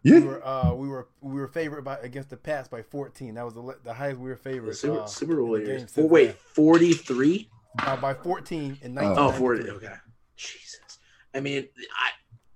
[0.05, 0.19] Yeah.
[0.19, 3.35] We were uh, we were we were favored by against the Pats by 14.
[3.35, 4.75] That was the, the highest we were favored.
[4.77, 5.93] Super, uh, Super Bowl years.
[5.95, 7.49] game Oh, wait, 43?
[7.79, 9.03] uh, by 14 in Oh.
[9.03, 9.19] 19.
[9.19, 9.71] Oh, 40.
[9.71, 9.95] Okay.
[10.37, 10.99] Jesus.
[11.35, 11.69] I mean,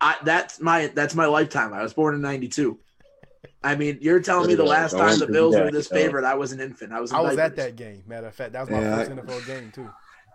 [0.00, 1.72] I, I that's my that's my lifetime.
[1.72, 2.78] I was born in 92.
[3.62, 6.52] I mean, you're telling me the last time the Bills were this favorite, I was
[6.52, 6.92] an infant.
[6.92, 8.02] I was I was at that game.
[8.06, 9.88] Matter of fact, that was my Yeah, first I- NFL game too.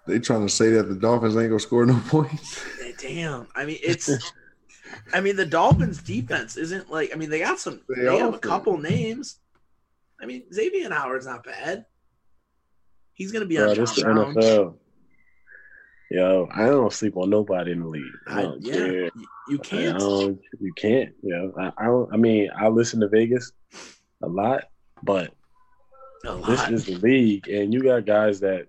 [0.08, 2.64] They trying to say that the Dolphins ain't gonna score no points.
[3.00, 3.48] Damn.
[3.56, 4.10] I mean, it's.
[5.14, 7.12] I mean, the Dolphins' defense isn't like.
[7.14, 7.82] I mean, they got some.
[7.88, 9.38] They They, have a couple names.
[10.22, 11.86] I mean, Xavier Howard's not bad.
[13.14, 14.76] He's gonna be Bro, on this Josh the NFL.
[16.12, 18.04] Yo, I don't sleep on nobody in the league.
[18.28, 19.04] I I, don't yeah, care.
[19.16, 19.98] you- you can't.
[19.98, 21.14] don't, you can't.
[21.24, 22.14] You know, I, I don't.
[22.14, 23.52] I mean, I listen to Vegas
[24.22, 24.66] a lot,
[25.04, 25.34] but
[26.26, 28.68] A this is the league, and you got guys that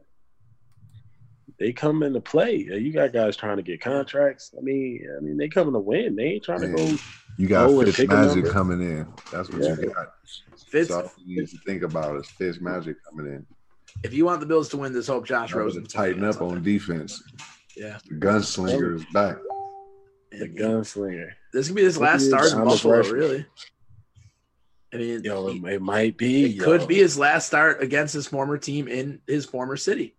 [1.59, 2.57] they come into play.
[2.57, 4.55] You got guys trying to get contracts.
[4.57, 6.14] I mean, I mean, they coming to win.
[6.16, 6.96] They ain't trying to go.
[7.38, 9.07] You got and Fitz pick Magic coming in.
[9.33, 9.76] That's what Yeah.
[9.81, 10.09] you got.
[10.70, 13.46] Fitz, That's all you need to think about is Fitz Magic coming in.
[14.02, 16.62] If you want the Bills to win this, hope Josh Try Rosen tighten up on
[16.62, 17.22] defense.
[17.76, 19.37] Yeah, The gunslinger is back.
[20.31, 21.31] The gunslinger.
[21.52, 23.02] this could be his last start in Buffalo.
[23.02, 23.46] Really.
[24.92, 26.57] I mean, Yo, it, it might be.
[26.57, 30.14] it could be his last start against his former team in his former city.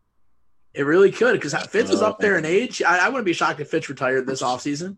[0.73, 2.81] It really could because Fitz is up there in age.
[2.81, 4.97] I, I wouldn't be shocked if Fitz retired this offseason.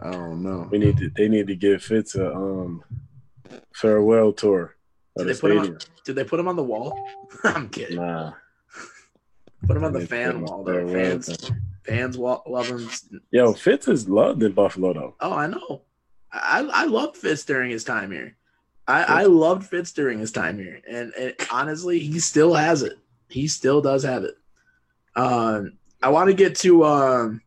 [0.00, 0.66] I don't know.
[0.68, 1.10] We need to.
[1.10, 2.82] They need to give Fitz a um
[3.72, 4.70] farewell tour of
[5.16, 6.98] Did the they put him on, Did they put him on the wall?
[7.44, 7.96] I'm kidding.
[7.96, 8.32] Nah,
[9.66, 10.64] Put him on the need to put fan wall.
[10.64, 10.88] Though.
[10.88, 11.50] Fans,
[11.84, 12.88] fans love him.
[13.30, 15.14] Yo, Fitz is loved in Buffalo though.
[15.20, 15.82] Oh, I know.
[16.32, 18.36] I I loved Fitz during his time here.
[18.86, 22.98] I, I loved Fitz during his time here, and, and honestly, he still has it.
[23.28, 24.34] He still does have it.
[25.16, 27.40] Um, I want to get to um,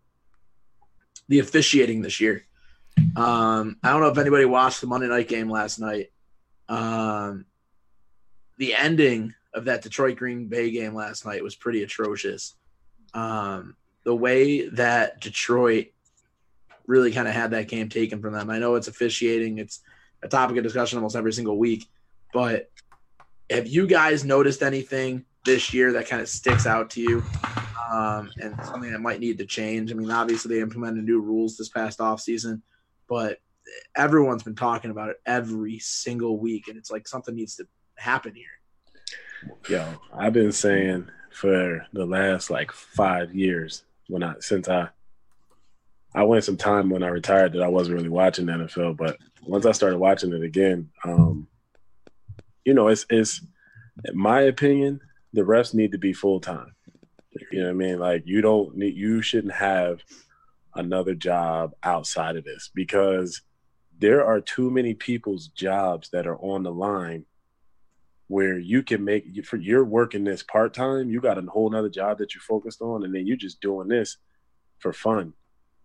[1.27, 2.43] the officiating this year.
[3.15, 6.12] Um, I don't know if anybody watched the Monday night game last night.
[6.67, 7.45] Um,
[8.58, 12.56] the ending of that Detroit Green Bay game last night was pretty atrocious.
[13.13, 15.88] Um, the way that Detroit
[16.86, 18.50] really kind of had that game taken from them.
[18.50, 19.82] I know it's officiating, it's
[20.24, 21.86] a topic of discussion almost every single week,
[22.34, 22.70] but
[23.50, 27.24] have you guys noticed anything this year that kind of sticks out to you
[27.91, 29.91] um, and something that might need to change?
[29.91, 32.62] I mean, obviously they implemented new rules this past offseason,
[33.08, 33.39] but
[33.96, 38.33] everyone's been talking about it every single week, and it's like something needs to happen
[38.36, 38.45] here.
[39.69, 44.89] Yo, I've been saying for the last like five years when I since I
[46.15, 49.65] I went some time when I retired that I wasn't really watching NFL, but once
[49.65, 51.47] I started watching it again, um,
[52.65, 53.41] you know, it's it's
[54.05, 54.99] in my opinion,
[55.33, 56.73] the refs need to be full time.
[57.51, 57.99] You know what I mean?
[57.99, 60.01] Like you don't need you shouldn't have
[60.73, 63.41] another job outside of this because
[63.99, 67.25] there are too many people's jobs that are on the line
[68.27, 71.89] where you can make for you're working this part time, you got a whole nother
[71.89, 74.17] job that you're focused on, and then you're just doing this
[74.79, 75.33] for fun.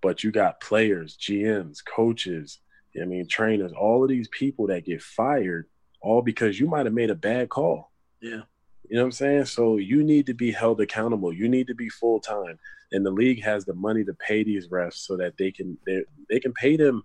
[0.00, 2.58] But you got players, GMs, coaches,
[3.00, 5.66] I mean, trainers, all of these people that get fired
[6.02, 7.90] all because you might have made a bad call.
[8.20, 8.42] Yeah.
[8.88, 9.44] You know what I'm saying?
[9.46, 11.32] So you need to be held accountable.
[11.32, 12.58] You need to be full time,
[12.90, 16.04] and the league has the money to pay these refs so that they can they
[16.28, 17.02] they can pay them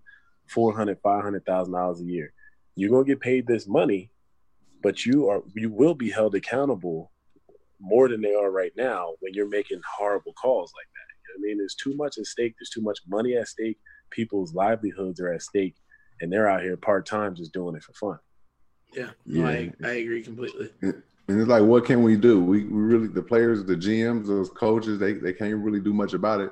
[0.47, 2.33] four hundred, five hundred thousand dollars a year.
[2.75, 4.11] You're gonna get paid this money,
[4.81, 7.11] but you are you will be held accountable
[7.79, 11.13] more than they are right now when you're making horrible calls like that.
[11.13, 12.55] You know what I mean, there's too much at stake.
[12.59, 13.77] There's too much money at stake.
[14.09, 15.75] People's livelihoods are at stake,
[16.21, 18.19] and they're out here part time just doing it for fun.
[18.95, 19.69] Yeah, no, Yeah.
[19.83, 20.69] I, I agree completely.
[20.81, 22.41] And it's like, what can we do?
[22.41, 26.13] We, we really, the players, the GMs, those coaches, they, they can't really do much
[26.13, 26.51] about it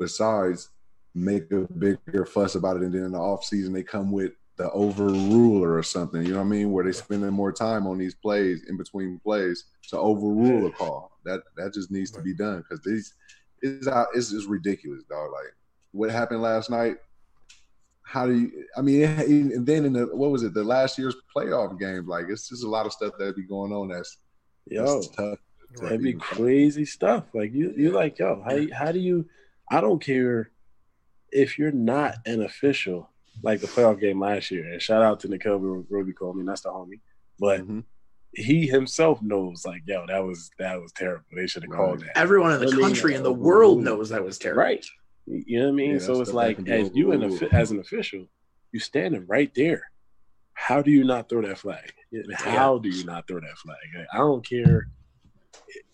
[0.00, 0.70] besides
[1.14, 2.82] make a bigger fuss about it.
[2.82, 6.22] And then in the off season, they come with the overruler or something.
[6.22, 6.72] You know what I mean?
[6.72, 11.12] Where they spending more time on these plays in between plays to overrule a call.
[11.24, 13.14] That that just needs to be done because these
[13.62, 14.08] is out.
[14.14, 15.30] It's just ridiculous, dog.
[15.32, 15.54] Like
[15.92, 16.96] what happened last night.
[18.02, 18.64] How do you?
[18.76, 20.54] I mean, and then in the what was it?
[20.54, 22.06] The last year's playoff game.
[22.06, 23.88] Like it's just a lot of stuff that be going on.
[23.88, 24.18] That's
[24.68, 25.38] Yo, that's tough.
[25.80, 27.24] that'd be crazy stuff.
[27.34, 28.42] Like you, you like yo.
[28.44, 29.28] How how do you?
[29.70, 30.50] I don't care
[31.32, 33.10] if you're not an official
[33.42, 34.64] like the playoff game last year.
[34.72, 36.44] And shout out to Nickell Robey called me.
[36.46, 37.00] That's the homie.
[37.38, 37.84] But Mhm.
[38.32, 41.24] he himself knows like yo, that was that was terrible.
[41.34, 42.16] They should have called that.
[42.16, 44.62] Everyone in the I mean, country and the uh, world knows that was terrible.
[44.62, 44.84] Right.
[45.26, 45.92] You know what I mean?
[45.92, 47.52] Yeah, so it's like as you an overruled.
[47.54, 48.26] as an official,
[48.72, 49.82] you standing right there.
[50.54, 51.92] How do you not throw that flag?
[52.36, 54.06] How do you not throw that flag?
[54.12, 54.88] I don't care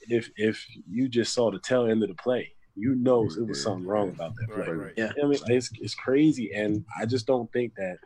[0.09, 2.52] if if you just saw the tail end of the play.
[2.74, 4.66] You know it was something wrong about that play.
[4.66, 4.92] Right, right.
[4.96, 5.12] Yeah.
[5.16, 7.98] You know what I mean, it's it's crazy, and I just don't think that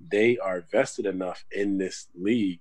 [0.00, 2.60] they are vested enough in this league.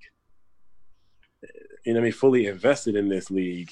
[1.85, 2.11] You know what I mean?
[2.13, 3.71] Fully invested in this league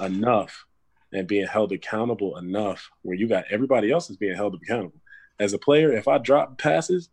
[0.00, 0.64] enough
[1.12, 5.00] and being held accountable enough where you got everybody else is being held accountable.
[5.38, 7.10] As a player, if I drop passes,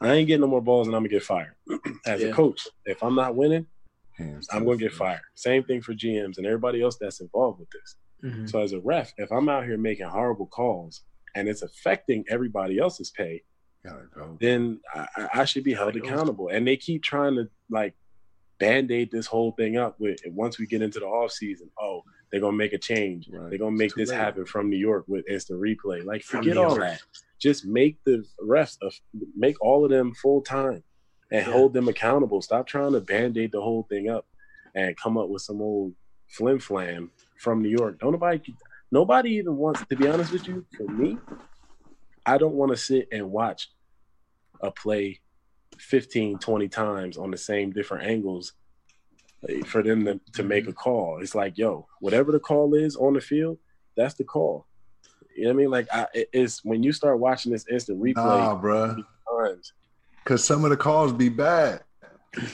[0.00, 1.54] I ain't getting no more balls and I'm gonna get fired.
[2.06, 2.28] As Yeah.
[2.28, 3.66] a coach, if I'm not winning,
[4.18, 5.20] Hands I'm gonna get fired.
[5.34, 7.96] Same thing for GMs and everybody else that's involved with this.
[8.24, 8.48] Mhm.
[8.48, 11.02] So as a ref, if I'm out here making horrible calls
[11.34, 13.42] and it's affecting everybody else's pay,
[14.14, 14.36] go.
[14.40, 16.48] then I, I- I should be held accountable.
[16.48, 17.94] And they keep trying to like
[18.58, 22.40] band-aid this whole thing up with once we get into the off season, oh, they're
[22.40, 23.28] gonna make a change.
[23.30, 23.50] Right.
[23.50, 24.16] They're gonna make this late.
[24.16, 26.04] happen from New York with instant replay.
[26.04, 27.00] Like forget all that.
[27.40, 28.94] Just make the refs of
[29.36, 30.84] make all of them full time
[31.32, 31.52] and Yeah.
[31.52, 32.40] hold them accountable.
[32.40, 34.26] Stop trying to band-aid the whole thing up
[34.76, 35.94] and come up with some old
[36.28, 37.10] flim flam
[37.42, 37.98] from New York.
[37.98, 38.54] Don't nobody
[38.92, 41.18] nobody even wants to be honest with you, for me,
[42.24, 43.68] I don't want to sit and watch
[44.60, 45.20] a play
[45.78, 48.52] 15, 20 times on the same different angles
[49.48, 51.18] uh, for them to, to make a call.
[51.20, 53.58] It's like, yo, whatever the call is on the field,
[53.96, 54.66] that's the call.
[55.36, 55.70] You know what I mean?
[55.70, 59.02] Like, I, it's when you start watching this instant replay Nah, bruh.
[59.40, 59.72] times,
[60.22, 61.82] Because some of the calls be bad.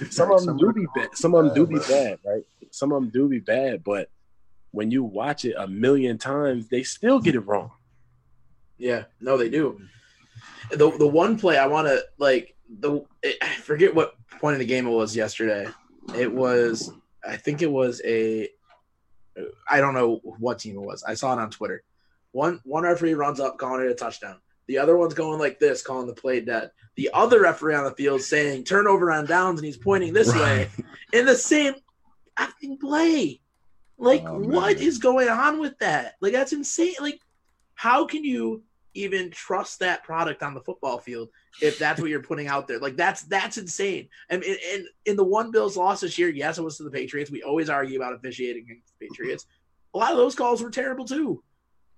[0.08, 1.08] some of them do be bad.
[1.14, 2.42] Some of them do be bad, right?
[2.70, 4.08] Some of them do be bad, but
[4.70, 7.70] when you watch it a million times, they still get it wrong.
[8.76, 9.80] Yeah, no, they do.
[10.70, 14.60] The the one play I want to like the it, I forget what point in
[14.60, 15.66] the game it was yesterday.
[16.16, 16.92] It was
[17.26, 18.48] I think it was a
[19.68, 21.02] I don't know what team it was.
[21.02, 21.82] I saw it on Twitter.
[22.32, 24.36] One one referee runs up calling it a touchdown.
[24.66, 26.70] The other one's going like this, calling the play dead.
[26.94, 30.68] The other referee on the field saying turnover on downs, and he's pointing this way
[31.12, 31.74] in the same
[32.36, 33.40] acting play.
[33.98, 36.14] Like, Oh, what is going on with that?
[36.20, 36.94] Like, that's insane.
[37.00, 37.20] Like,
[37.74, 38.62] how can you
[38.94, 41.28] even trust that product on the football field
[41.60, 42.78] if that's what you're putting out there?
[42.78, 44.08] Like, that's that's insane.
[44.30, 46.90] And in, in, in the one Bills loss this year, yes, it was to the
[46.90, 47.30] Patriots.
[47.30, 49.46] We always argue about officiating against the Patriots.
[49.94, 51.42] A lot of those calls were terrible too.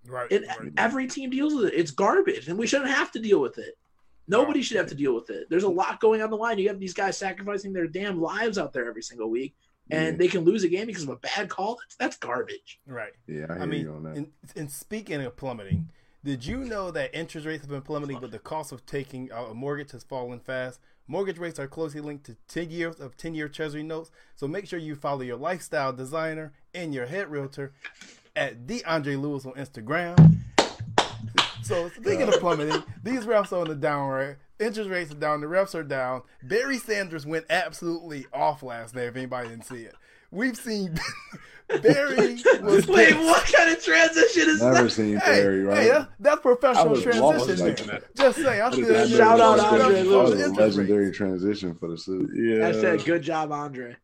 [0.06, 0.32] Right.
[0.32, 0.72] And right.
[0.78, 1.74] every team deals with it.
[1.74, 3.76] It's garbage, and we shouldn't have to deal with it.
[4.28, 5.48] Nobody should have to deal with it.
[5.50, 6.56] There's a lot going on the line.
[6.58, 9.56] You have these guys sacrificing their damn lives out there every single week,
[9.90, 10.16] and Yeah.
[10.18, 11.78] they can lose a game because of a bad call.
[11.80, 12.80] That's, that's garbage.
[12.86, 13.12] Right.
[13.26, 14.16] Yeah, I hear I mean, you on that.
[14.16, 15.88] and, and speaking of plummeting,
[16.24, 19.50] did you know that interest rates have been plummeting, but the cost of taking out
[19.50, 20.80] a mortgage has fallen fast?
[21.06, 24.10] Mortgage rates are closely linked to 10 years of 10 year treasury notes.
[24.36, 27.72] So make sure you follow your lifestyle designer and your head realtor
[28.36, 30.36] at DeAndre Lewis on Instagram.
[31.62, 34.38] So speaking of plummeting, these refs are on the downward.
[34.60, 35.40] Interest rates are down.
[35.40, 36.22] The refs are down.
[36.42, 39.04] Barry Sanders went absolutely off last night.
[39.06, 39.94] If anybody didn't see it,
[40.30, 40.94] we've seen
[41.82, 43.18] Barry was Wait, pissed.
[43.20, 44.78] what kind of transition is Never that?
[44.78, 45.78] Never seen Hey, Barry, right?
[45.78, 47.86] hey, that's, that's professional I was lost transition.
[47.88, 48.16] like that.
[48.16, 50.30] Just say, I'm That is still Shout out a Andre legendary- Lewis.
[50.30, 52.30] that was a legendary transition for the suit.
[52.34, 52.66] Yeah.
[52.68, 53.96] I said, good job, Andre.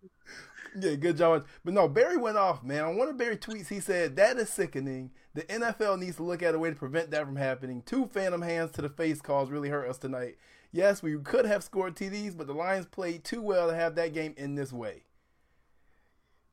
[0.79, 1.47] Yeah, good job.
[1.65, 2.85] But no, Barry went off, man.
[2.85, 5.11] On one of Barry's tweets, he said, That is sickening.
[5.35, 7.83] The NFL needs to look at a way to prevent that from happening.
[7.85, 10.37] Two phantom hands to the face calls really hurt us tonight.
[10.73, 14.13] Yes, we could have scored TDs, but the Lions played too well to have that
[14.15, 15.05] game in this way.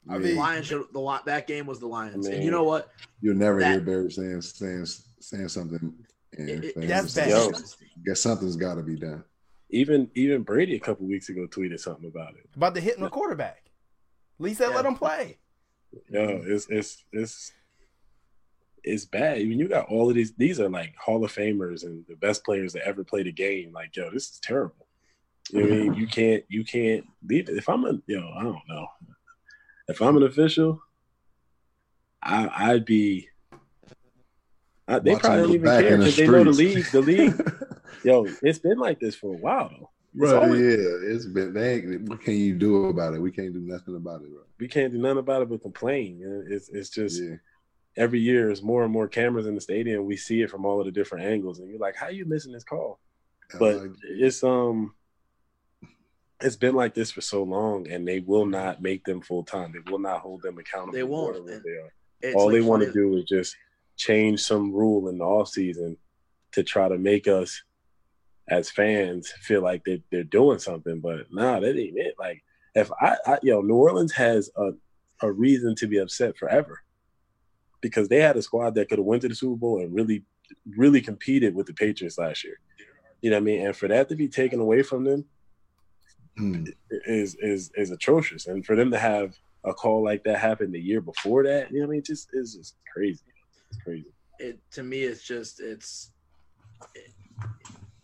[0.09, 2.51] I The mean, Lions should the Li- that game was the Lions, I and you
[2.51, 2.91] know what?
[3.21, 4.85] You'll never That- hear Barry saying saying
[5.19, 5.93] saying something.
[6.37, 7.29] And It- it- that's just- bad.
[7.29, 7.51] Yo.
[8.05, 9.23] Guess something's got to be done.
[9.69, 12.49] Even even Brady a couple weeks ago tweeted something about it.
[12.55, 13.71] About the hitting the quarterback.
[14.43, 14.75] Lee said, Yeah.
[14.75, 15.37] Let him play.
[16.09, 17.53] Yo, it's it's it's
[18.83, 19.37] it's bad.
[19.37, 20.33] I mean, you got all of these.
[20.33, 23.71] These are like Hall of Famers and the best players that ever played a game.
[23.71, 24.87] Like, yo, this is terrible.
[25.51, 25.93] You know I mean?
[25.93, 27.57] You can't you can't leave it.
[27.57, 28.87] If I'm a yo, I don't know.
[29.87, 30.81] If I'm an official,
[32.21, 33.29] I I'd be.
[34.87, 36.85] I, they Watching probably don't even care in the because they know the league.
[36.91, 37.51] The league,
[38.03, 40.23] yo, it's been like this for a while though.
[40.25, 41.53] It's Bro, always- yeah, it's been.
[41.53, 43.21] They ain't, what can you do about it?
[43.21, 44.41] We can't do nothing about it, bro.
[44.59, 46.21] we can't do nothing about it but complain.
[46.49, 47.35] It's it's just Yeah,
[47.97, 50.05] every year is more and more cameras in the stadium.
[50.05, 52.51] We see it from all of the different angles, and you're like, "How you missing
[52.51, 52.99] this call?"
[53.59, 54.95] But like- it's um,
[56.41, 59.71] it's been like this for so long, and they will not make them full time.
[59.71, 60.93] They will not hold them accountable.
[60.93, 62.33] They won't, they are.
[62.35, 63.55] All like they want to do is just
[63.95, 65.97] change some rule in the off season
[66.51, 67.63] to try to make us
[68.49, 70.99] as fans feel like they they're doing something.
[70.99, 72.15] But nah, that ain't it.
[72.19, 72.43] Like
[72.75, 74.71] if I, I yo, New Orleans has a
[75.21, 76.81] a reason to be upset forever
[77.81, 80.23] because they had a squad that could have went to the Super Bowl and really
[80.77, 82.59] really competed with the Patriots last year.
[83.21, 83.65] You know what I mean?
[83.65, 85.25] And for that to be taken away from them
[86.37, 86.65] Hmm.
[86.89, 88.47] is is is atrocious.
[88.47, 91.79] And for them to have a call like that happen the year before that, you
[91.79, 92.03] know what I mean?
[92.03, 93.21] Just is just crazy.
[93.69, 94.07] It's crazy.
[94.39, 96.11] it to me it's just it's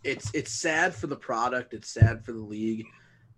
[0.03, 2.85] it's it's sad for the product it's sad for the league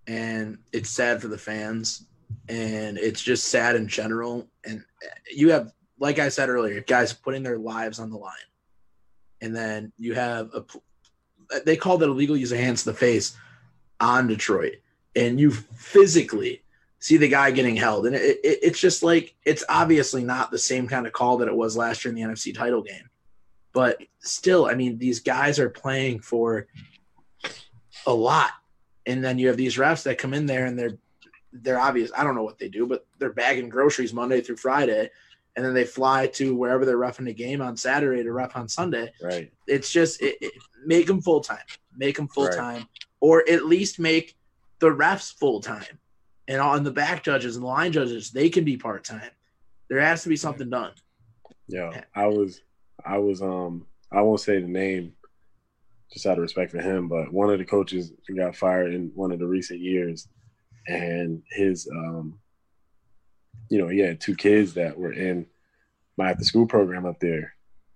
[0.07, 2.05] and it's sad for the fans
[2.49, 7.13] and it's just sad in general and uh, you have like i said earlier guys
[7.13, 8.33] putting their lives on the line
[9.41, 10.63] and then you have a
[11.65, 13.35] they called it illegal use of hands to the face
[13.99, 14.75] on detroit
[15.15, 16.63] and you physically
[16.99, 20.57] see the guy getting held and it, it, it's just like it's obviously not the
[20.57, 23.09] same kind of call that it was last year in the nfc title game
[23.73, 26.67] but still i mean these guys are playing for
[28.05, 28.51] a lot.
[29.05, 30.97] And then you have these refs that come in there and they're
[31.53, 35.09] they're obvious i don't know what they do but they're bagging groceries monday through friday.
[35.57, 38.69] And then they fly to wherever they're roughing the game on saturday to rough on
[38.69, 39.11] sunday.
[39.21, 39.51] Right.
[39.67, 40.53] it's just it, it,
[40.85, 41.65] make them full time
[41.95, 42.87] make them full time
[43.19, 44.37] or at least make
[44.79, 45.99] the refs full time
[46.47, 49.29] and on the back judges and the line judges they can be part-time.
[49.89, 50.93] There has to be something done.
[51.67, 52.03] Yeah.
[52.15, 52.61] I was
[53.05, 55.13] I was um I won't say the name
[56.11, 59.31] just out of respect for him, but one of the coaches got fired in one
[59.31, 60.27] of the recent years
[60.87, 62.39] and his um
[63.69, 65.45] you know, he had two kids that were in
[66.17, 67.55] my after school program up there.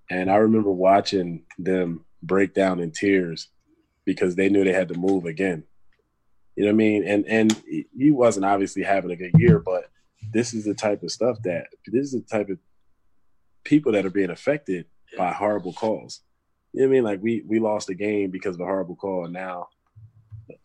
[0.10, 3.49] And I remember watching them break down in tears
[4.06, 5.64] because they knew they had to move again.
[6.56, 7.03] You know what I mean?
[7.06, 9.89] And and he wasn't obviously having a good year, but
[10.32, 12.58] this is the type of stuff that this is the type of
[13.64, 14.86] people that are being affected
[15.18, 16.22] by horrible calls.
[16.74, 17.03] You know what I mean?
[17.03, 19.70] Like we we lost a game because of a horrible call, and now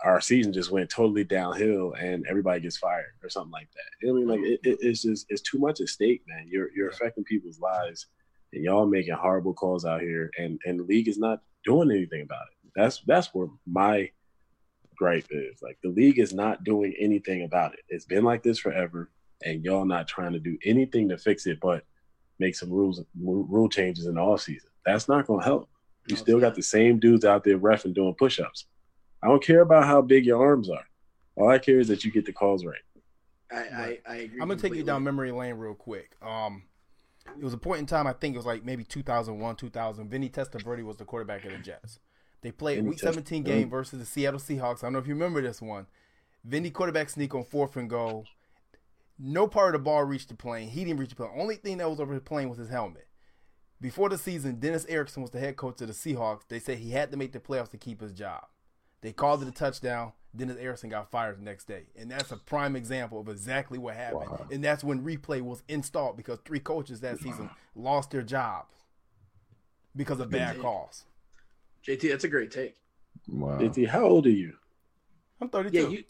[0.02, 3.90] our season just went totally downhill, and everybody gets fired or something like that.
[4.02, 4.42] You know what I mean?
[4.42, 6.46] Like it, it, it's just it's too much at stake, man.
[6.48, 8.06] You're you're affecting people's lives,
[8.52, 12.22] and y'all making horrible calls out here, and and the league is not doing anything
[12.22, 12.70] about it.
[12.74, 14.10] That's that's where my
[14.96, 15.62] gripe is.
[15.62, 17.80] Like the league is not doing anything about it.
[17.88, 19.10] It's been like this forever,
[19.44, 21.84] and y'all not trying to do anything to fix it, but
[22.40, 24.70] make some rules rule changes in the off season.
[24.84, 25.68] That's not going to help.
[26.08, 28.64] You No, still it's got the same dudes out there refing doing push-ups.
[29.22, 30.84] I don't care about how big your arms are.
[31.36, 32.80] All I care is that you get the calls right.
[33.52, 36.16] i i, I agree I'm gonna take you down memory lane real quick.
[36.22, 36.64] Um,
[37.38, 38.06] it was a point in time.
[38.06, 40.08] I think it was like maybe 2001, 2000.
[40.08, 42.00] Vinny Testaverde was the quarterback of the Jets.
[42.40, 44.78] They played Vinny Week Test- 17 game versus the Seattle Seahawks.
[44.78, 45.86] I don't know if you remember this one.
[46.44, 48.24] Vinny quarterback sneak on fourth and goal.
[49.22, 50.68] No part of the ball reached the plane.
[50.68, 51.30] He didn't reach the plane.
[51.36, 53.06] Only thing that was over the plane was his helmet.
[53.80, 56.42] Before the season, Dennis Erickson was the head coach of the Seahawks.
[56.48, 58.44] They said he had to make the playoffs to keep his job.
[59.02, 60.12] They called it a touchdown.
[60.34, 61.86] Dennis Erickson got fired the next day.
[61.96, 64.30] And that's a prime example of exactly what happened.
[64.30, 64.46] Wow.
[64.50, 68.74] And that's when replay was installed because three coaches that season lost their jobs
[69.96, 70.62] because of bad take.
[70.62, 71.04] calls.
[71.84, 72.76] jt that's a great take
[73.28, 73.58] Wow.
[73.58, 74.54] JT, how old are you?
[75.40, 75.76] I'm 32.
[75.76, 76.04] yeah you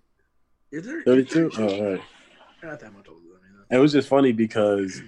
[0.71, 1.51] is there 32?
[1.57, 2.03] Oh, all right.
[2.63, 5.03] Not that much older than me It was just funny because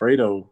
[0.00, 0.48] Fredo,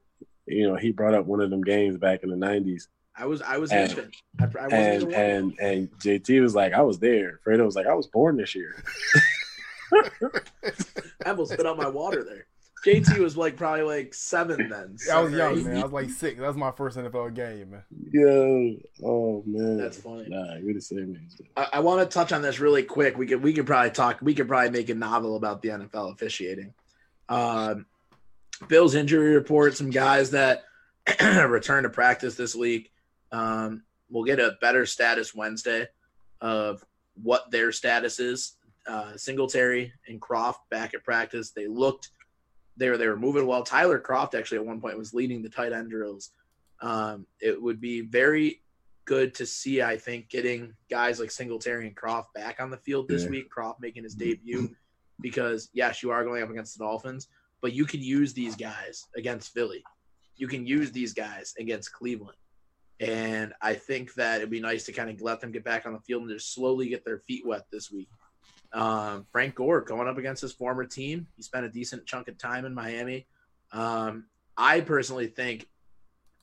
[0.47, 2.89] you know, he brought up one of them games back in the 90s.
[3.17, 6.99] i was i was And- i, I and and and JT was like, I was
[6.99, 7.41] there.
[7.47, 8.75] Fredo was like, I was born this year.
[11.25, 12.47] I almost spit out my water there.
[12.87, 14.97] JT was like probably like seven then.
[15.13, 15.67] I was young, eight.
[15.67, 15.79] man.
[15.79, 16.39] I was like six.
[16.39, 17.83] That was my first NFL game, man.
[18.13, 20.27] Yo, oh man, That's funny.
[20.29, 21.49] Nah, we're the same age.
[21.57, 23.19] I, I want to touch on this really quick.
[23.19, 24.19] We could we could probably talk.
[24.23, 26.75] We could probably make a novel about the NFL officiating.
[27.29, 27.87] Um,
[28.69, 29.77] Bill's injury report.
[29.77, 30.63] Some guys that
[31.49, 32.93] return to practice this week.
[33.33, 35.89] Um, we'll get a better status Wednesday
[36.41, 36.85] of
[37.21, 38.53] what their status is.
[38.87, 41.51] Uh, Singletary and Kroft back at practice.
[41.51, 42.11] They looked
[42.77, 43.63] they were they were moving well.
[43.63, 46.31] Tyler Kroft actually at one point was leading the tight end drills.
[46.81, 48.63] Um, it would be very
[49.07, 49.83] good to see.
[49.83, 53.31] I think getting guys like Singletary and Kroft back on the field this Yeah.
[53.31, 53.47] week.
[53.57, 54.75] Kroft making his debut
[55.21, 57.29] because yes, you are going up against the Dolphins,
[57.63, 59.83] but you can use these guys against Philly.
[60.37, 62.37] You can use these guys against Cleveland.
[63.01, 65.93] And I think that it'd be nice to kind of let them get back on
[65.93, 68.09] the field and just slowly get their feet wet this week.
[68.73, 71.27] Um, Frank Gore going up against his former team.
[71.37, 73.27] He spent a decent chunk of time in Miami.
[73.73, 75.67] Um, I personally think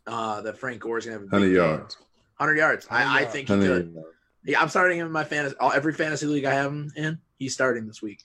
[0.08, 1.98] uh, that Frank Gore is gonna have a big Hundred yards.
[2.36, 2.88] Hundred yards.
[2.90, 4.04] I, I think he 100 could.
[4.46, 5.56] Yeah, I'm starting him in my fantasy.
[5.60, 8.20] all- Every fantasy league I have him in, he's starting this week.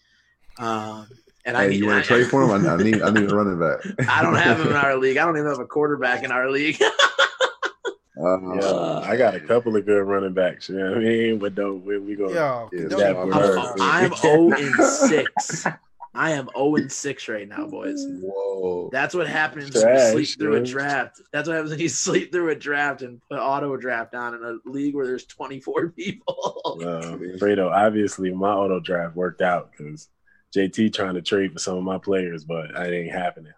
[0.59, 1.07] Um,
[1.45, 1.79] and I need.
[1.79, 2.51] you want to trade for him?
[2.67, 4.09] I, I need I need a running back.
[4.09, 5.17] I don't have him in our league.
[5.17, 6.79] I don't even have a quarterback in our league.
[8.21, 10.69] Uh, Yeah, I got a couple of good running backs.
[10.69, 11.39] You know what I mean?
[11.39, 12.29] But don't we, we go.
[12.29, 13.33] Yo, Yeah, I'm-
[13.81, 15.67] I'm 0 and 6.
[16.15, 18.05] I am 0 and 6 right now, boys.
[18.21, 18.89] Whoa.
[18.91, 21.21] That's what happens when you sleep through a draft.
[21.33, 24.43] That's what happens when you sleep through a draft and put auto draft on in
[24.43, 26.81] a league where there's 24 people.
[26.83, 30.09] Uh, Fredo, obviously my auto draft worked out because
[30.57, 33.53] JT trying to trade for some of my players, but it ain't happening.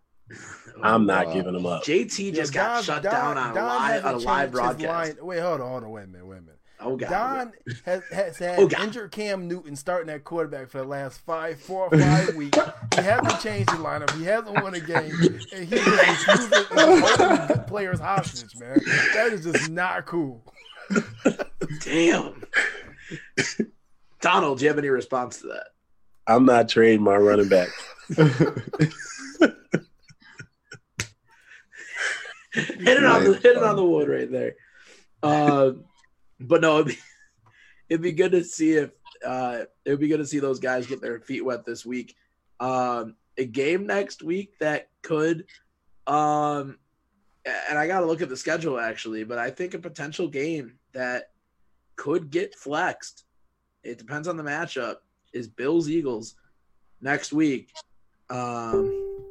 [0.77, 1.33] Oh, I'm not Wow.
[1.35, 1.85] giving them up.
[1.85, 4.51] JT just Yeah, got shut Don- down on a Don live, hasn't on a live
[4.53, 5.17] broadcast.
[5.19, 6.57] line- Wait, hold on, hold on, wait a minute, wait a minute.
[6.83, 7.11] Oh god.
[7.11, 7.53] Don
[7.85, 8.81] has, has had Oh, God.
[8.85, 12.57] injured Cam Newton starting at quarterback for the last five, four or five weeks.
[12.97, 14.11] He hasn't changed the lineup.
[14.17, 15.13] He hasn't won a game,
[15.53, 18.57] and he is refusing holding good players hostage.
[18.59, 18.79] Man,
[19.15, 20.43] that is just not cool.
[21.85, 22.45] Damn.
[24.23, 25.67] Donald, do you have any response to that?
[26.27, 27.69] I'm not trading my running back.
[32.55, 34.57] hit it on the hit it on the wood right there.
[35.23, 35.73] Uh,
[36.41, 36.99] but no, it'd be,
[37.89, 38.91] it'd be good to see if
[39.25, 42.17] uh, it would be good to see those guys get their feet wet this week.
[42.59, 45.47] Um, a game next week that could,
[46.07, 46.79] um,
[47.45, 50.75] and I got to look at the schedule actually, but I think a potential game
[50.93, 51.31] that
[51.97, 53.25] could get flexed.
[53.83, 54.97] It depends on the matchup.
[55.33, 56.35] Is Bills Eagles
[57.01, 57.71] next week?
[58.29, 59.29] Um,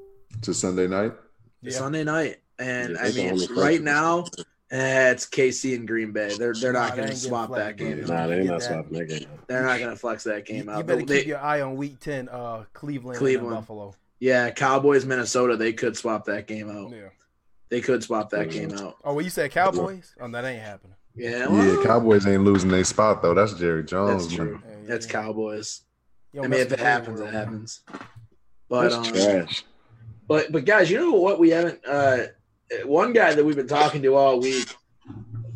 [0.47, 1.13] a Sunday night.
[1.61, 1.71] Yeah.
[1.71, 2.37] Sunday night.
[2.59, 4.25] And Yeah, I mean, only right now,
[4.71, 6.35] eh, it's KC and Green Bay.
[6.37, 8.05] They're they're Nah, not they going to swap flagged, that game.
[8.05, 8.67] Nah, they Get ain't not that.
[8.67, 9.27] swapping that game.
[9.47, 10.77] They're not going to flex that game You, out.
[10.79, 13.55] you better They- keep your eye on Week Ten, uh, Cleveland, Cleveland.
[13.55, 13.95] and Buffalo.
[14.19, 15.55] yeah, Cowboys, Minnesota.
[15.57, 16.91] They could swap that game out.
[16.91, 17.09] Yeah.
[17.69, 18.97] They could swap that game out.
[19.03, 20.13] Oh, well, you said Cowboys?
[20.19, 20.95] Oh, that ain't happening.
[21.15, 23.33] Yeah, Yeah, Cowboys ain't losing their spot though.
[23.33, 24.23] That's Jerry Jones.
[24.23, 24.53] that's true.
[24.53, 24.61] man.
[24.83, 25.11] Yeah, That's yeah.
[25.11, 25.81] Cowboys.
[26.33, 27.81] You I mean, if it the happens, it happens.
[28.69, 29.63] But That's um, trash.
[30.27, 32.27] But but guys, you know what we haven't uh
[32.85, 34.75] one guy that we've been talking to all week.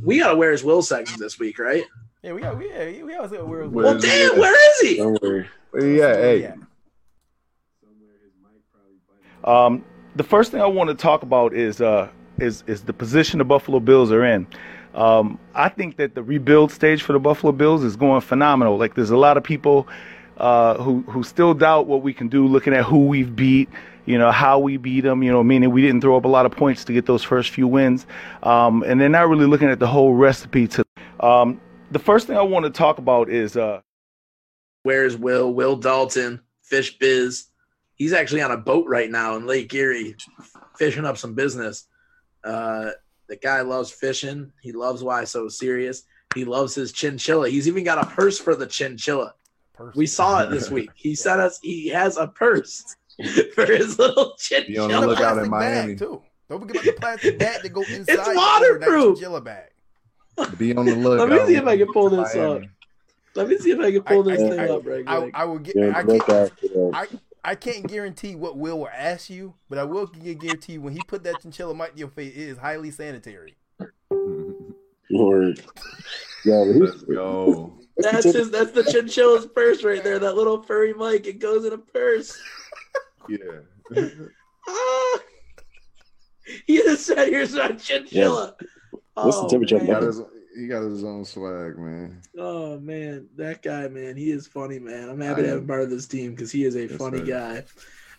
[0.01, 1.83] We got a Where's Will segment this week, right?
[2.21, 3.71] Yeah, we got we yeah, we always got weird.
[3.71, 4.41] Where Well, damn, Will?
[4.41, 4.97] where is he?
[4.97, 5.47] Don't worry.
[5.75, 6.41] Yeah, hey.
[6.41, 6.55] Yeah.
[9.43, 9.83] Um,
[10.15, 12.09] the first thing I want to talk about is uh,
[12.39, 14.47] is is the position the Buffalo Bills are in.
[14.93, 18.77] Um, I think that the rebuild stage for the Buffalo Bills is going phenomenal.
[18.77, 19.87] Like there's a lot of people
[20.37, 23.69] uh, who who still doubt what we can do, looking at who we've beat,
[24.05, 26.45] you know, how we beat them, you know, meaning we didn't throw up a lot
[26.45, 28.05] of points to get those first few wins,
[28.43, 30.67] um, and they're not really looking at the whole recipe.
[30.67, 30.85] To
[31.19, 33.55] um, the first thing I want to talk about is.
[33.55, 33.81] Uh,
[34.83, 35.53] Where's Will?
[35.53, 37.45] Will Dalton, Fish Biz.
[37.95, 40.15] He's actually on a boat right now in Lake Erie,
[40.77, 41.87] fishing up some business.
[42.43, 42.91] Uh,
[43.29, 44.51] the guy loves fishing.
[44.61, 46.03] He loves why so serious.
[46.35, 47.49] He loves his chinchilla.
[47.49, 49.35] He's even got a purse for the chinchilla.
[49.73, 49.97] Person.
[49.97, 50.89] We saw it this week.
[50.95, 51.59] He sent us.
[51.61, 52.95] He has a purse
[53.55, 54.95] for his little Be on the chinchilla.
[54.95, 55.95] And a lookout in plastic Miami.
[55.95, 56.21] too.
[56.49, 58.13] Don't forget about the plastic bag that go inside.
[58.25, 59.19] your- waterproof.
[59.19, 59.69] That chinchilla bag.
[60.57, 61.29] Be on the lookout.
[61.29, 62.65] Let me see if I can pull this Miami.
[62.65, 62.71] up.
[63.35, 65.31] Let me see if I can pull I- this I- thing I- up right I.
[65.33, 65.75] I will get.
[65.75, 66.29] Yeah, I can't.
[66.29, 66.91] out for that.
[66.93, 67.07] I,
[67.51, 71.23] I can't guarantee what Will will ask you, but I will guarantee when he put
[71.25, 73.55] that chinchilla mic to your face, it is highly sanitary.
[75.11, 75.61] Lord,
[76.45, 77.73] Yo, Let's go.
[77.97, 78.49] That's his.
[78.49, 80.17] That's the chinchilla's purse right there.
[80.19, 81.27] That little furry mic.
[81.27, 82.39] It goes in a purse.
[83.29, 84.09] Yeah.
[84.67, 85.19] Ah!
[86.67, 88.55] He just said, "Here's our chinchilla."
[89.13, 89.79] What's the Oh, temperature?
[89.79, 89.93] He man.
[89.93, 90.21] got his
[90.57, 92.21] he got his own swag, man.
[92.37, 95.09] Oh man, that guy, man, he is funny, man.
[95.09, 97.19] I'm happy to have him part of this team because he is a Yes, funny
[97.25, 97.63] sir.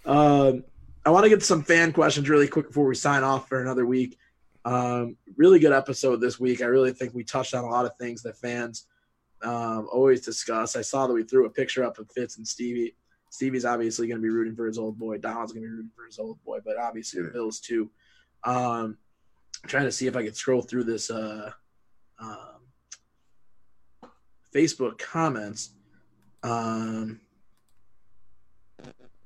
[0.05, 0.11] guy.
[0.11, 0.64] Um,
[1.05, 3.84] I want to get some fan questions really quick before we sign off for another
[3.86, 4.16] week.
[4.64, 6.62] Um, really good episode this week.
[6.62, 8.86] I really think we touched on a lot of things that fans
[9.42, 10.76] um, always discuss.
[10.76, 12.96] I saw that we threw a picture up of Fitz and Stevie.
[13.35, 15.18] Stevie's obviously going to be rooting for his old boy.
[15.18, 17.91] Donald's going to be rooting for his old boy, but obviously the Bills too.
[18.45, 18.97] Um,
[19.61, 21.11] I'm trying to see if I can scroll through this.
[21.11, 21.51] Uh,
[22.20, 22.61] um,
[24.55, 25.70] Facebook comments.
[26.45, 27.18] Um,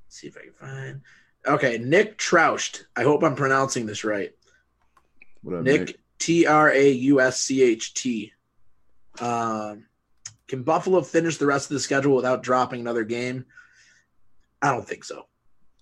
[0.07, 1.01] see if I can find.
[1.45, 2.85] Okay, Nick Trauscht.
[2.95, 4.31] I hope I'm pronouncing this right.
[5.43, 5.99] What up, Nick Nick?
[6.17, 8.33] T R A U S C H T.
[9.21, 9.85] Um,
[10.47, 13.45] can Buffalo finish the rest of the schedule without dropping another game?
[14.61, 15.25] I don't think so.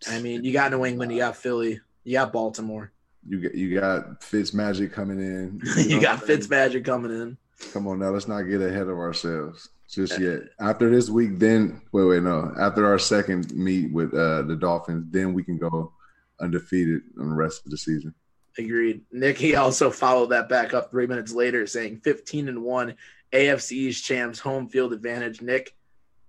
[0.08, 2.92] I mean, you got New England, you got Philly, you got Baltimore,
[3.28, 5.62] You got you got Fitz Magic coming in.
[5.78, 6.48] you know got Fitz?
[6.48, 7.38] Fitzmagic coming in.
[7.74, 10.42] Come on now, let's not get ahead of ourselves just yet.
[10.60, 12.54] After this week, then wait, wait, no.
[12.60, 15.94] After our second meet with uh, the Dolphins, then we can go
[16.40, 18.14] undefeated on the rest of the season.
[18.58, 19.02] Agreed.
[19.12, 22.96] Nick, he also followed that back up three minutes later, saying 15 and 1
[23.32, 25.42] AFC East champs, home field advantage.
[25.42, 25.76] Nick,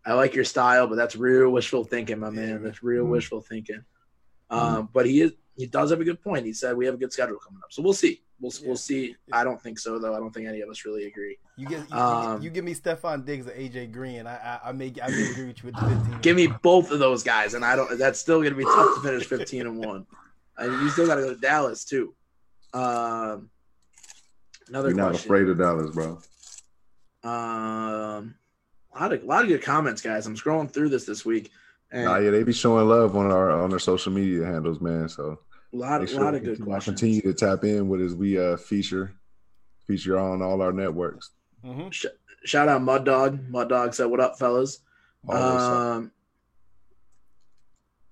[0.09, 2.63] I like your style, but that's real wishful thinking, my man.
[2.63, 3.11] That's real Mhm.
[3.11, 3.85] wishful thinking.
[4.49, 6.47] Um, but he is he does have a good point.
[6.47, 7.73] He said we have a good schedule coming up.
[7.73, 8.23] So we'll see.
[8.41, 8.67] We'll Yeah.
[8.69, 9.17] we'll see.
[9.33, 10.15] I don't think so though.
[10.15, 11.37] I don't think any of us really agree.
[11.57, 14.73] You get you, Um, you give me Stefon Diggs or AJ Green, I I, I
[14.73, 16.21] may I may agree with you with the 15.
[16.23, 17.99] Give me both of those guys, and I don't.
[17.99, 20.07] That's still going to be tough to finish fifteen and one.
[20.57, 22.15] And you still got to go to Dallas too.
[22.73, 23.51] Um,
[24.69, 25.27] another We're not question.
[25.29, 26.19] afraid of Dallas, bro.
[27.25, 28.37] Um,
[28.99, 30.27] a lot of a lot of good comments, guys.
[30.27, 31.51] I'm scrolling through this this week,
[31.91, 35.09] and Nah, yeah, they be showing love on our on their social media handles, man.
[35.09, 35.39] So
[35.73, 37.01] a lot, make a sure lot of good questions.
[37.01, 39.15] continue to tap in with as we uh feature
[39.87, 41.31] feature on all our networks.
[41.65, 41.93] Mhm.
[41.93, 42.07] Sh-
[42.45, 43.49] shout out Mud Dog.
[43.49, 44.81] Mud Dog said, "What up, fellas?"
[45.29, 45.73] Always so.
[45.73, 46.13] Um,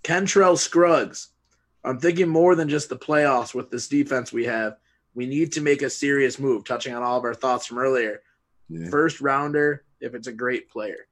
[0.05, 1.29] Kentrell Scruggs.
[1.85, 4.77] I'm thinking more than just the playoffs with this defense we have.
[5.15, 6.65] We need to make a serious move.
[6.65, 8.23] Touching on all of our thoughts from earlier.
[8.69, 8.89] yeah.
[8.91, 11.07] First rounder, if it's a great player.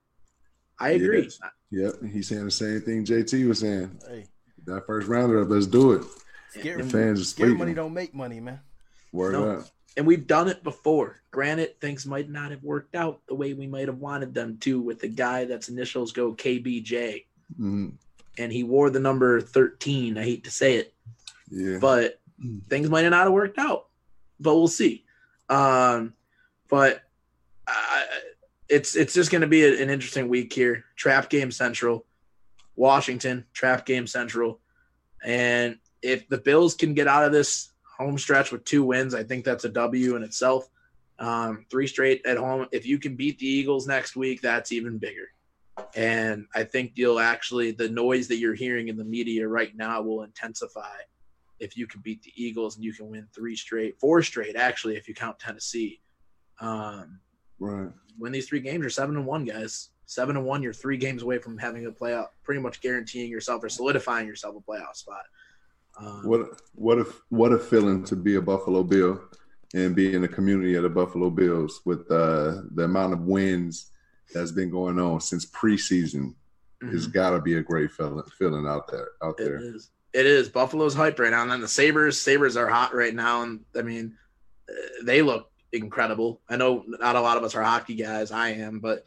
[0.79, 1.23] I agree.
[1.23, 1.41] Yes.
[1.71, 3.99] Yep, he's saying the same thing JT was saying.
[4.09, 4.27] Hey,
[4.67, 6.05] That first rounder up, let's do it.
[6.51, 8.61] scary, The fans are scary money don't make money, man.
[9.13, 9.51] Word No.
[9.59, 9.67] up.
[9.97, 11.23] And we've done it before.
[11.31, 14.81] Granted, things might not have worked out the way we might have wanted them to
[14.81, 17.27] with the guy that's initials go KBJ.
[17.61, 17.93] Mhm.
[18.39, 20.19] And he wore the number 13.
[20.19, 20.93] I hate to say it.
[21.51, 21.79] Yeah.
[21.79, 22.21] but
[22.69, 23.87] things might not have worked out.
[24.41, 25.05] But we'll see.
[25.49, 26.15] Um,
[26.69, 27.03] but
[27.69, 28.07] I,
[28.69, 30.85] it's it's just going to be a- an interesting week here.
[30.97, 32.07] Trap game central,
[32.77, 34.61] Washington trap game central,
[35.25, 39.23] and if the Bills can get out of this home stretch with two wins, I
[39.23, 40.69] think that's a W in itself.
[41.19, 42.67] Um, three straight at home.
[42.73, 45.29] If you can beat the Eagles next week, that's even bigger.
[45.95, 50.03] And I think you'll actually the noise that you're hearing in the media right now
[50.03, 50.97] will intensify
[51.61, 54.97] if you can beat the Eagles and you can win three straight, four straight actually,
[54.97, 56.01] if you count Tennessee.
[56.61, 57.21] Um,
[57.65, 57.91] Right.
[58.19, 59.91] win these three games, you're seven and one, guys.
[60.07, 63.65] Seven and one, you're three games away from having a playoff, pretty much guaranteeing yourself
[63.65, 65.23] or solidifying yourself a playoff spot.
[65.99, 69.21] Um, What what a what a feeling to be a Buffalo Bill
[69.75, 73.91] and be in the community of the Buffalo Bills with uh, the amount of wins
[74.33, 76.35] that's been going on since preseason.
[76.83, 77.13] It's mhm.
[77.13, 79.59] got to be a great feeling feeling out there out there.
[79.59, 79.75] there.
[79.75, 79.91] is.
[80.13, 80.49] It is.
[80.49, 82.21] Buffalo's hype right now, and then the Sabres.
[82.21, 84.17] Sabres are hot right now, and I mean,
[85.03, 86.41] they look incredible.
[86.49, 88.31] I know not a lot of us are hockey guys.
[88.31, 89.05] I am, but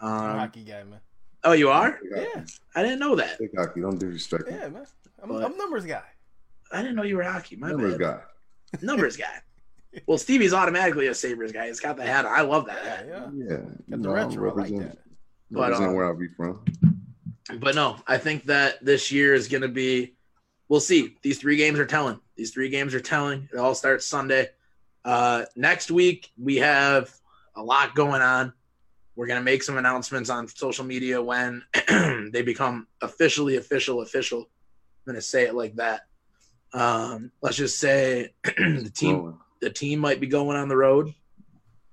[0.00, 1.00] I'm a um, hockey guy, man.
[1.44, 1.98] oh, you are?
[2.10, 2.44] Yeah,
[2.74, 3.38] I didn't know that.
[3.38, 4.54] Big hockey, don't disrespect me.
[4.56, 4.86] yeah, man.
[5.22, 6.02] I'm, But- I'm numbers guy.
[6.70, 7.56] I didn't know you were hockey.
[7.56, 8.00] My Numbers bad.
[8.00, 8.78] guy.
[8.82, 9.24] Numbers guy.
[10.06, 11.68] Well, Stevie's automatically a Sabres guy.
[11.68, 12.26] He's got the hat.
[12.26, 12.32] on.
[12.32, 13.06] I love that Yeah, hat.
[13.08, 13.26] yeah.
[13.32, 14.42] Yeah, Got the no, retro.
[14.42, 14.98] I like represent- that.
[15.50, 16.62] But, represent uh, where I be from.
[17.58, 20.14] But no, I think that this year is going to be.
[20.68, 21.16] We'll see.
[21.22, 22.20] These three games are telling.
[22.36, 23.48] These three games are telling.
[23.50, 24.50] It all starts Sunday.
[25.04, 27.12] Uh, next week we have
[27.56, 28.52] a lot going on.
[29.16, 31.64] We're going to make some announcements on social media when
[32.32, 34.00] they become officially official.
[34.00, 34.40] Official.
[34.40, 36.02] I'm going to say it like that.
[36.72, 39.16] Um, let's just say the team.
[39.60, 41.12] The team might be going on the road.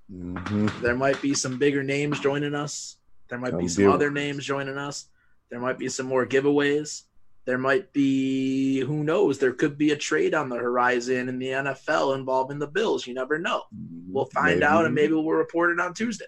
[0.08, 2.98] hmm There might be some bigger names joining us.
[3.30, 5.08] There might be some other names joining us.
[5.50, 7.04] There might be some more giveaways.
[7.46, 11.48] There might be, who knows, there could be a trade on the horizon in the
[11.50, 13.06] NFL involving the Bills.
[13.06, 13.64] You never know.
[14.08, 16.26] We'll find out and maybe we'll report it on Tuesday.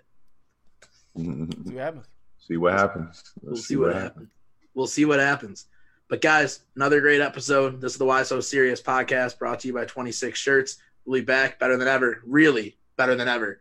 [1.17, 1.51] Mhm.
[1.65, 2.05] See what happens.
[2.45, 3.33] See what happens.
[3.41, 4.29] We'll Let's see what happens.
[4.75, 5.65] We'll see what happens.
[6.07, 7.81] But guys, another great episode.
[7.81, 10.77] This is the Why So Serious podcast brought to you by 26 Shirts.
[11.03, 13.59] We'll be back better than ever, really better than ever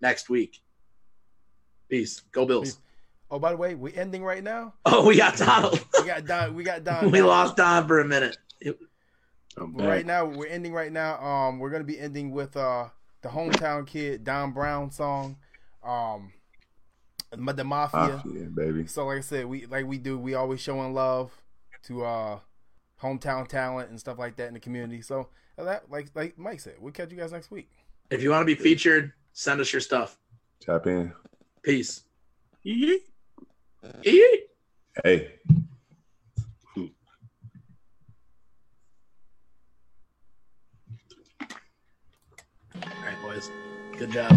[0.00, 0.62] next week.
[1.88, 2.22] Peace.
[2.32, 2.76] Go Bills.
[2.76, 2.78] Peace.
[3.30, 4.74] Oh, by the way, we're ending right now.
[4.86, 5.84] Oh, we got Donald.
[6.00, 6.54] We got Don.
[6.54, 7.10] We got Don.
[7.10, 8.36] we lost Don for a minute.
[8.60, 8.78] It-
[9.56, 11.22] Right now, we're ending right now.
[11.24, 12.88] Um, we're gonna be ending with uh
[13.22, 15.36] the hometown kid Don Brown song,
[15.84, 16.32] um,
[17.30, 18.20] the Mafia.
[18.24, 18.86] Mafia, baby.
[18.88, 20.18] So like I said, we like we do.
[20.18, 21.30] We always showing love
[21.84, 22.38] to uh
[23.00, 25.02] hometown talent and stuff like that in the community.
[25.02, 27.70] So that like like Mike said, we'll catch you guys next week.
[28.10, 30.18] If you want to be featured, send us your stuff.
[30.60, 31.12] Tap in.
[31.62, 32.02] Peace.
[33.84, 34.12] Yee.
[34.12, 34.40] Yee.
[35.02, 35.28] Hey.
[36.76, 36.88] All
[43.04, 43.50] right, boys.
[43.98, 44.30] Good job.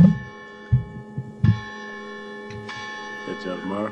[3.25, 3.91] Catch you tomorrow.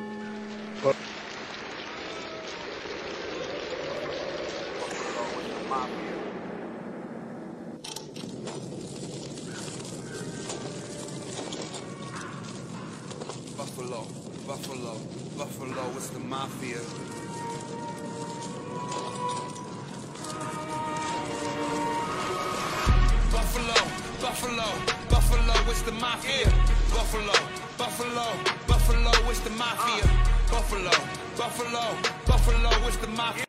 [13.58, 14.08] Buffalo,
[14.48, 14.94] Buffalo,
[15.38, 16.80] Buffalo, it's the mafia.
[23.32, 23.76] Buffalo,
[24.22, 24.68] Buffalo,
[25.10, 26.48] Buffalo, it's the mafia.
[26.90, 27.34] Buffalo,
[27.78, 28.28] Buffalo,
[28.66, 30.10] Buffalo, it's the mafia.
[30.50, 30.92] Buffalo,
[31.36, 31.84] Buffalo,
[32.26, 33.44] Buffalo, it's the mafia.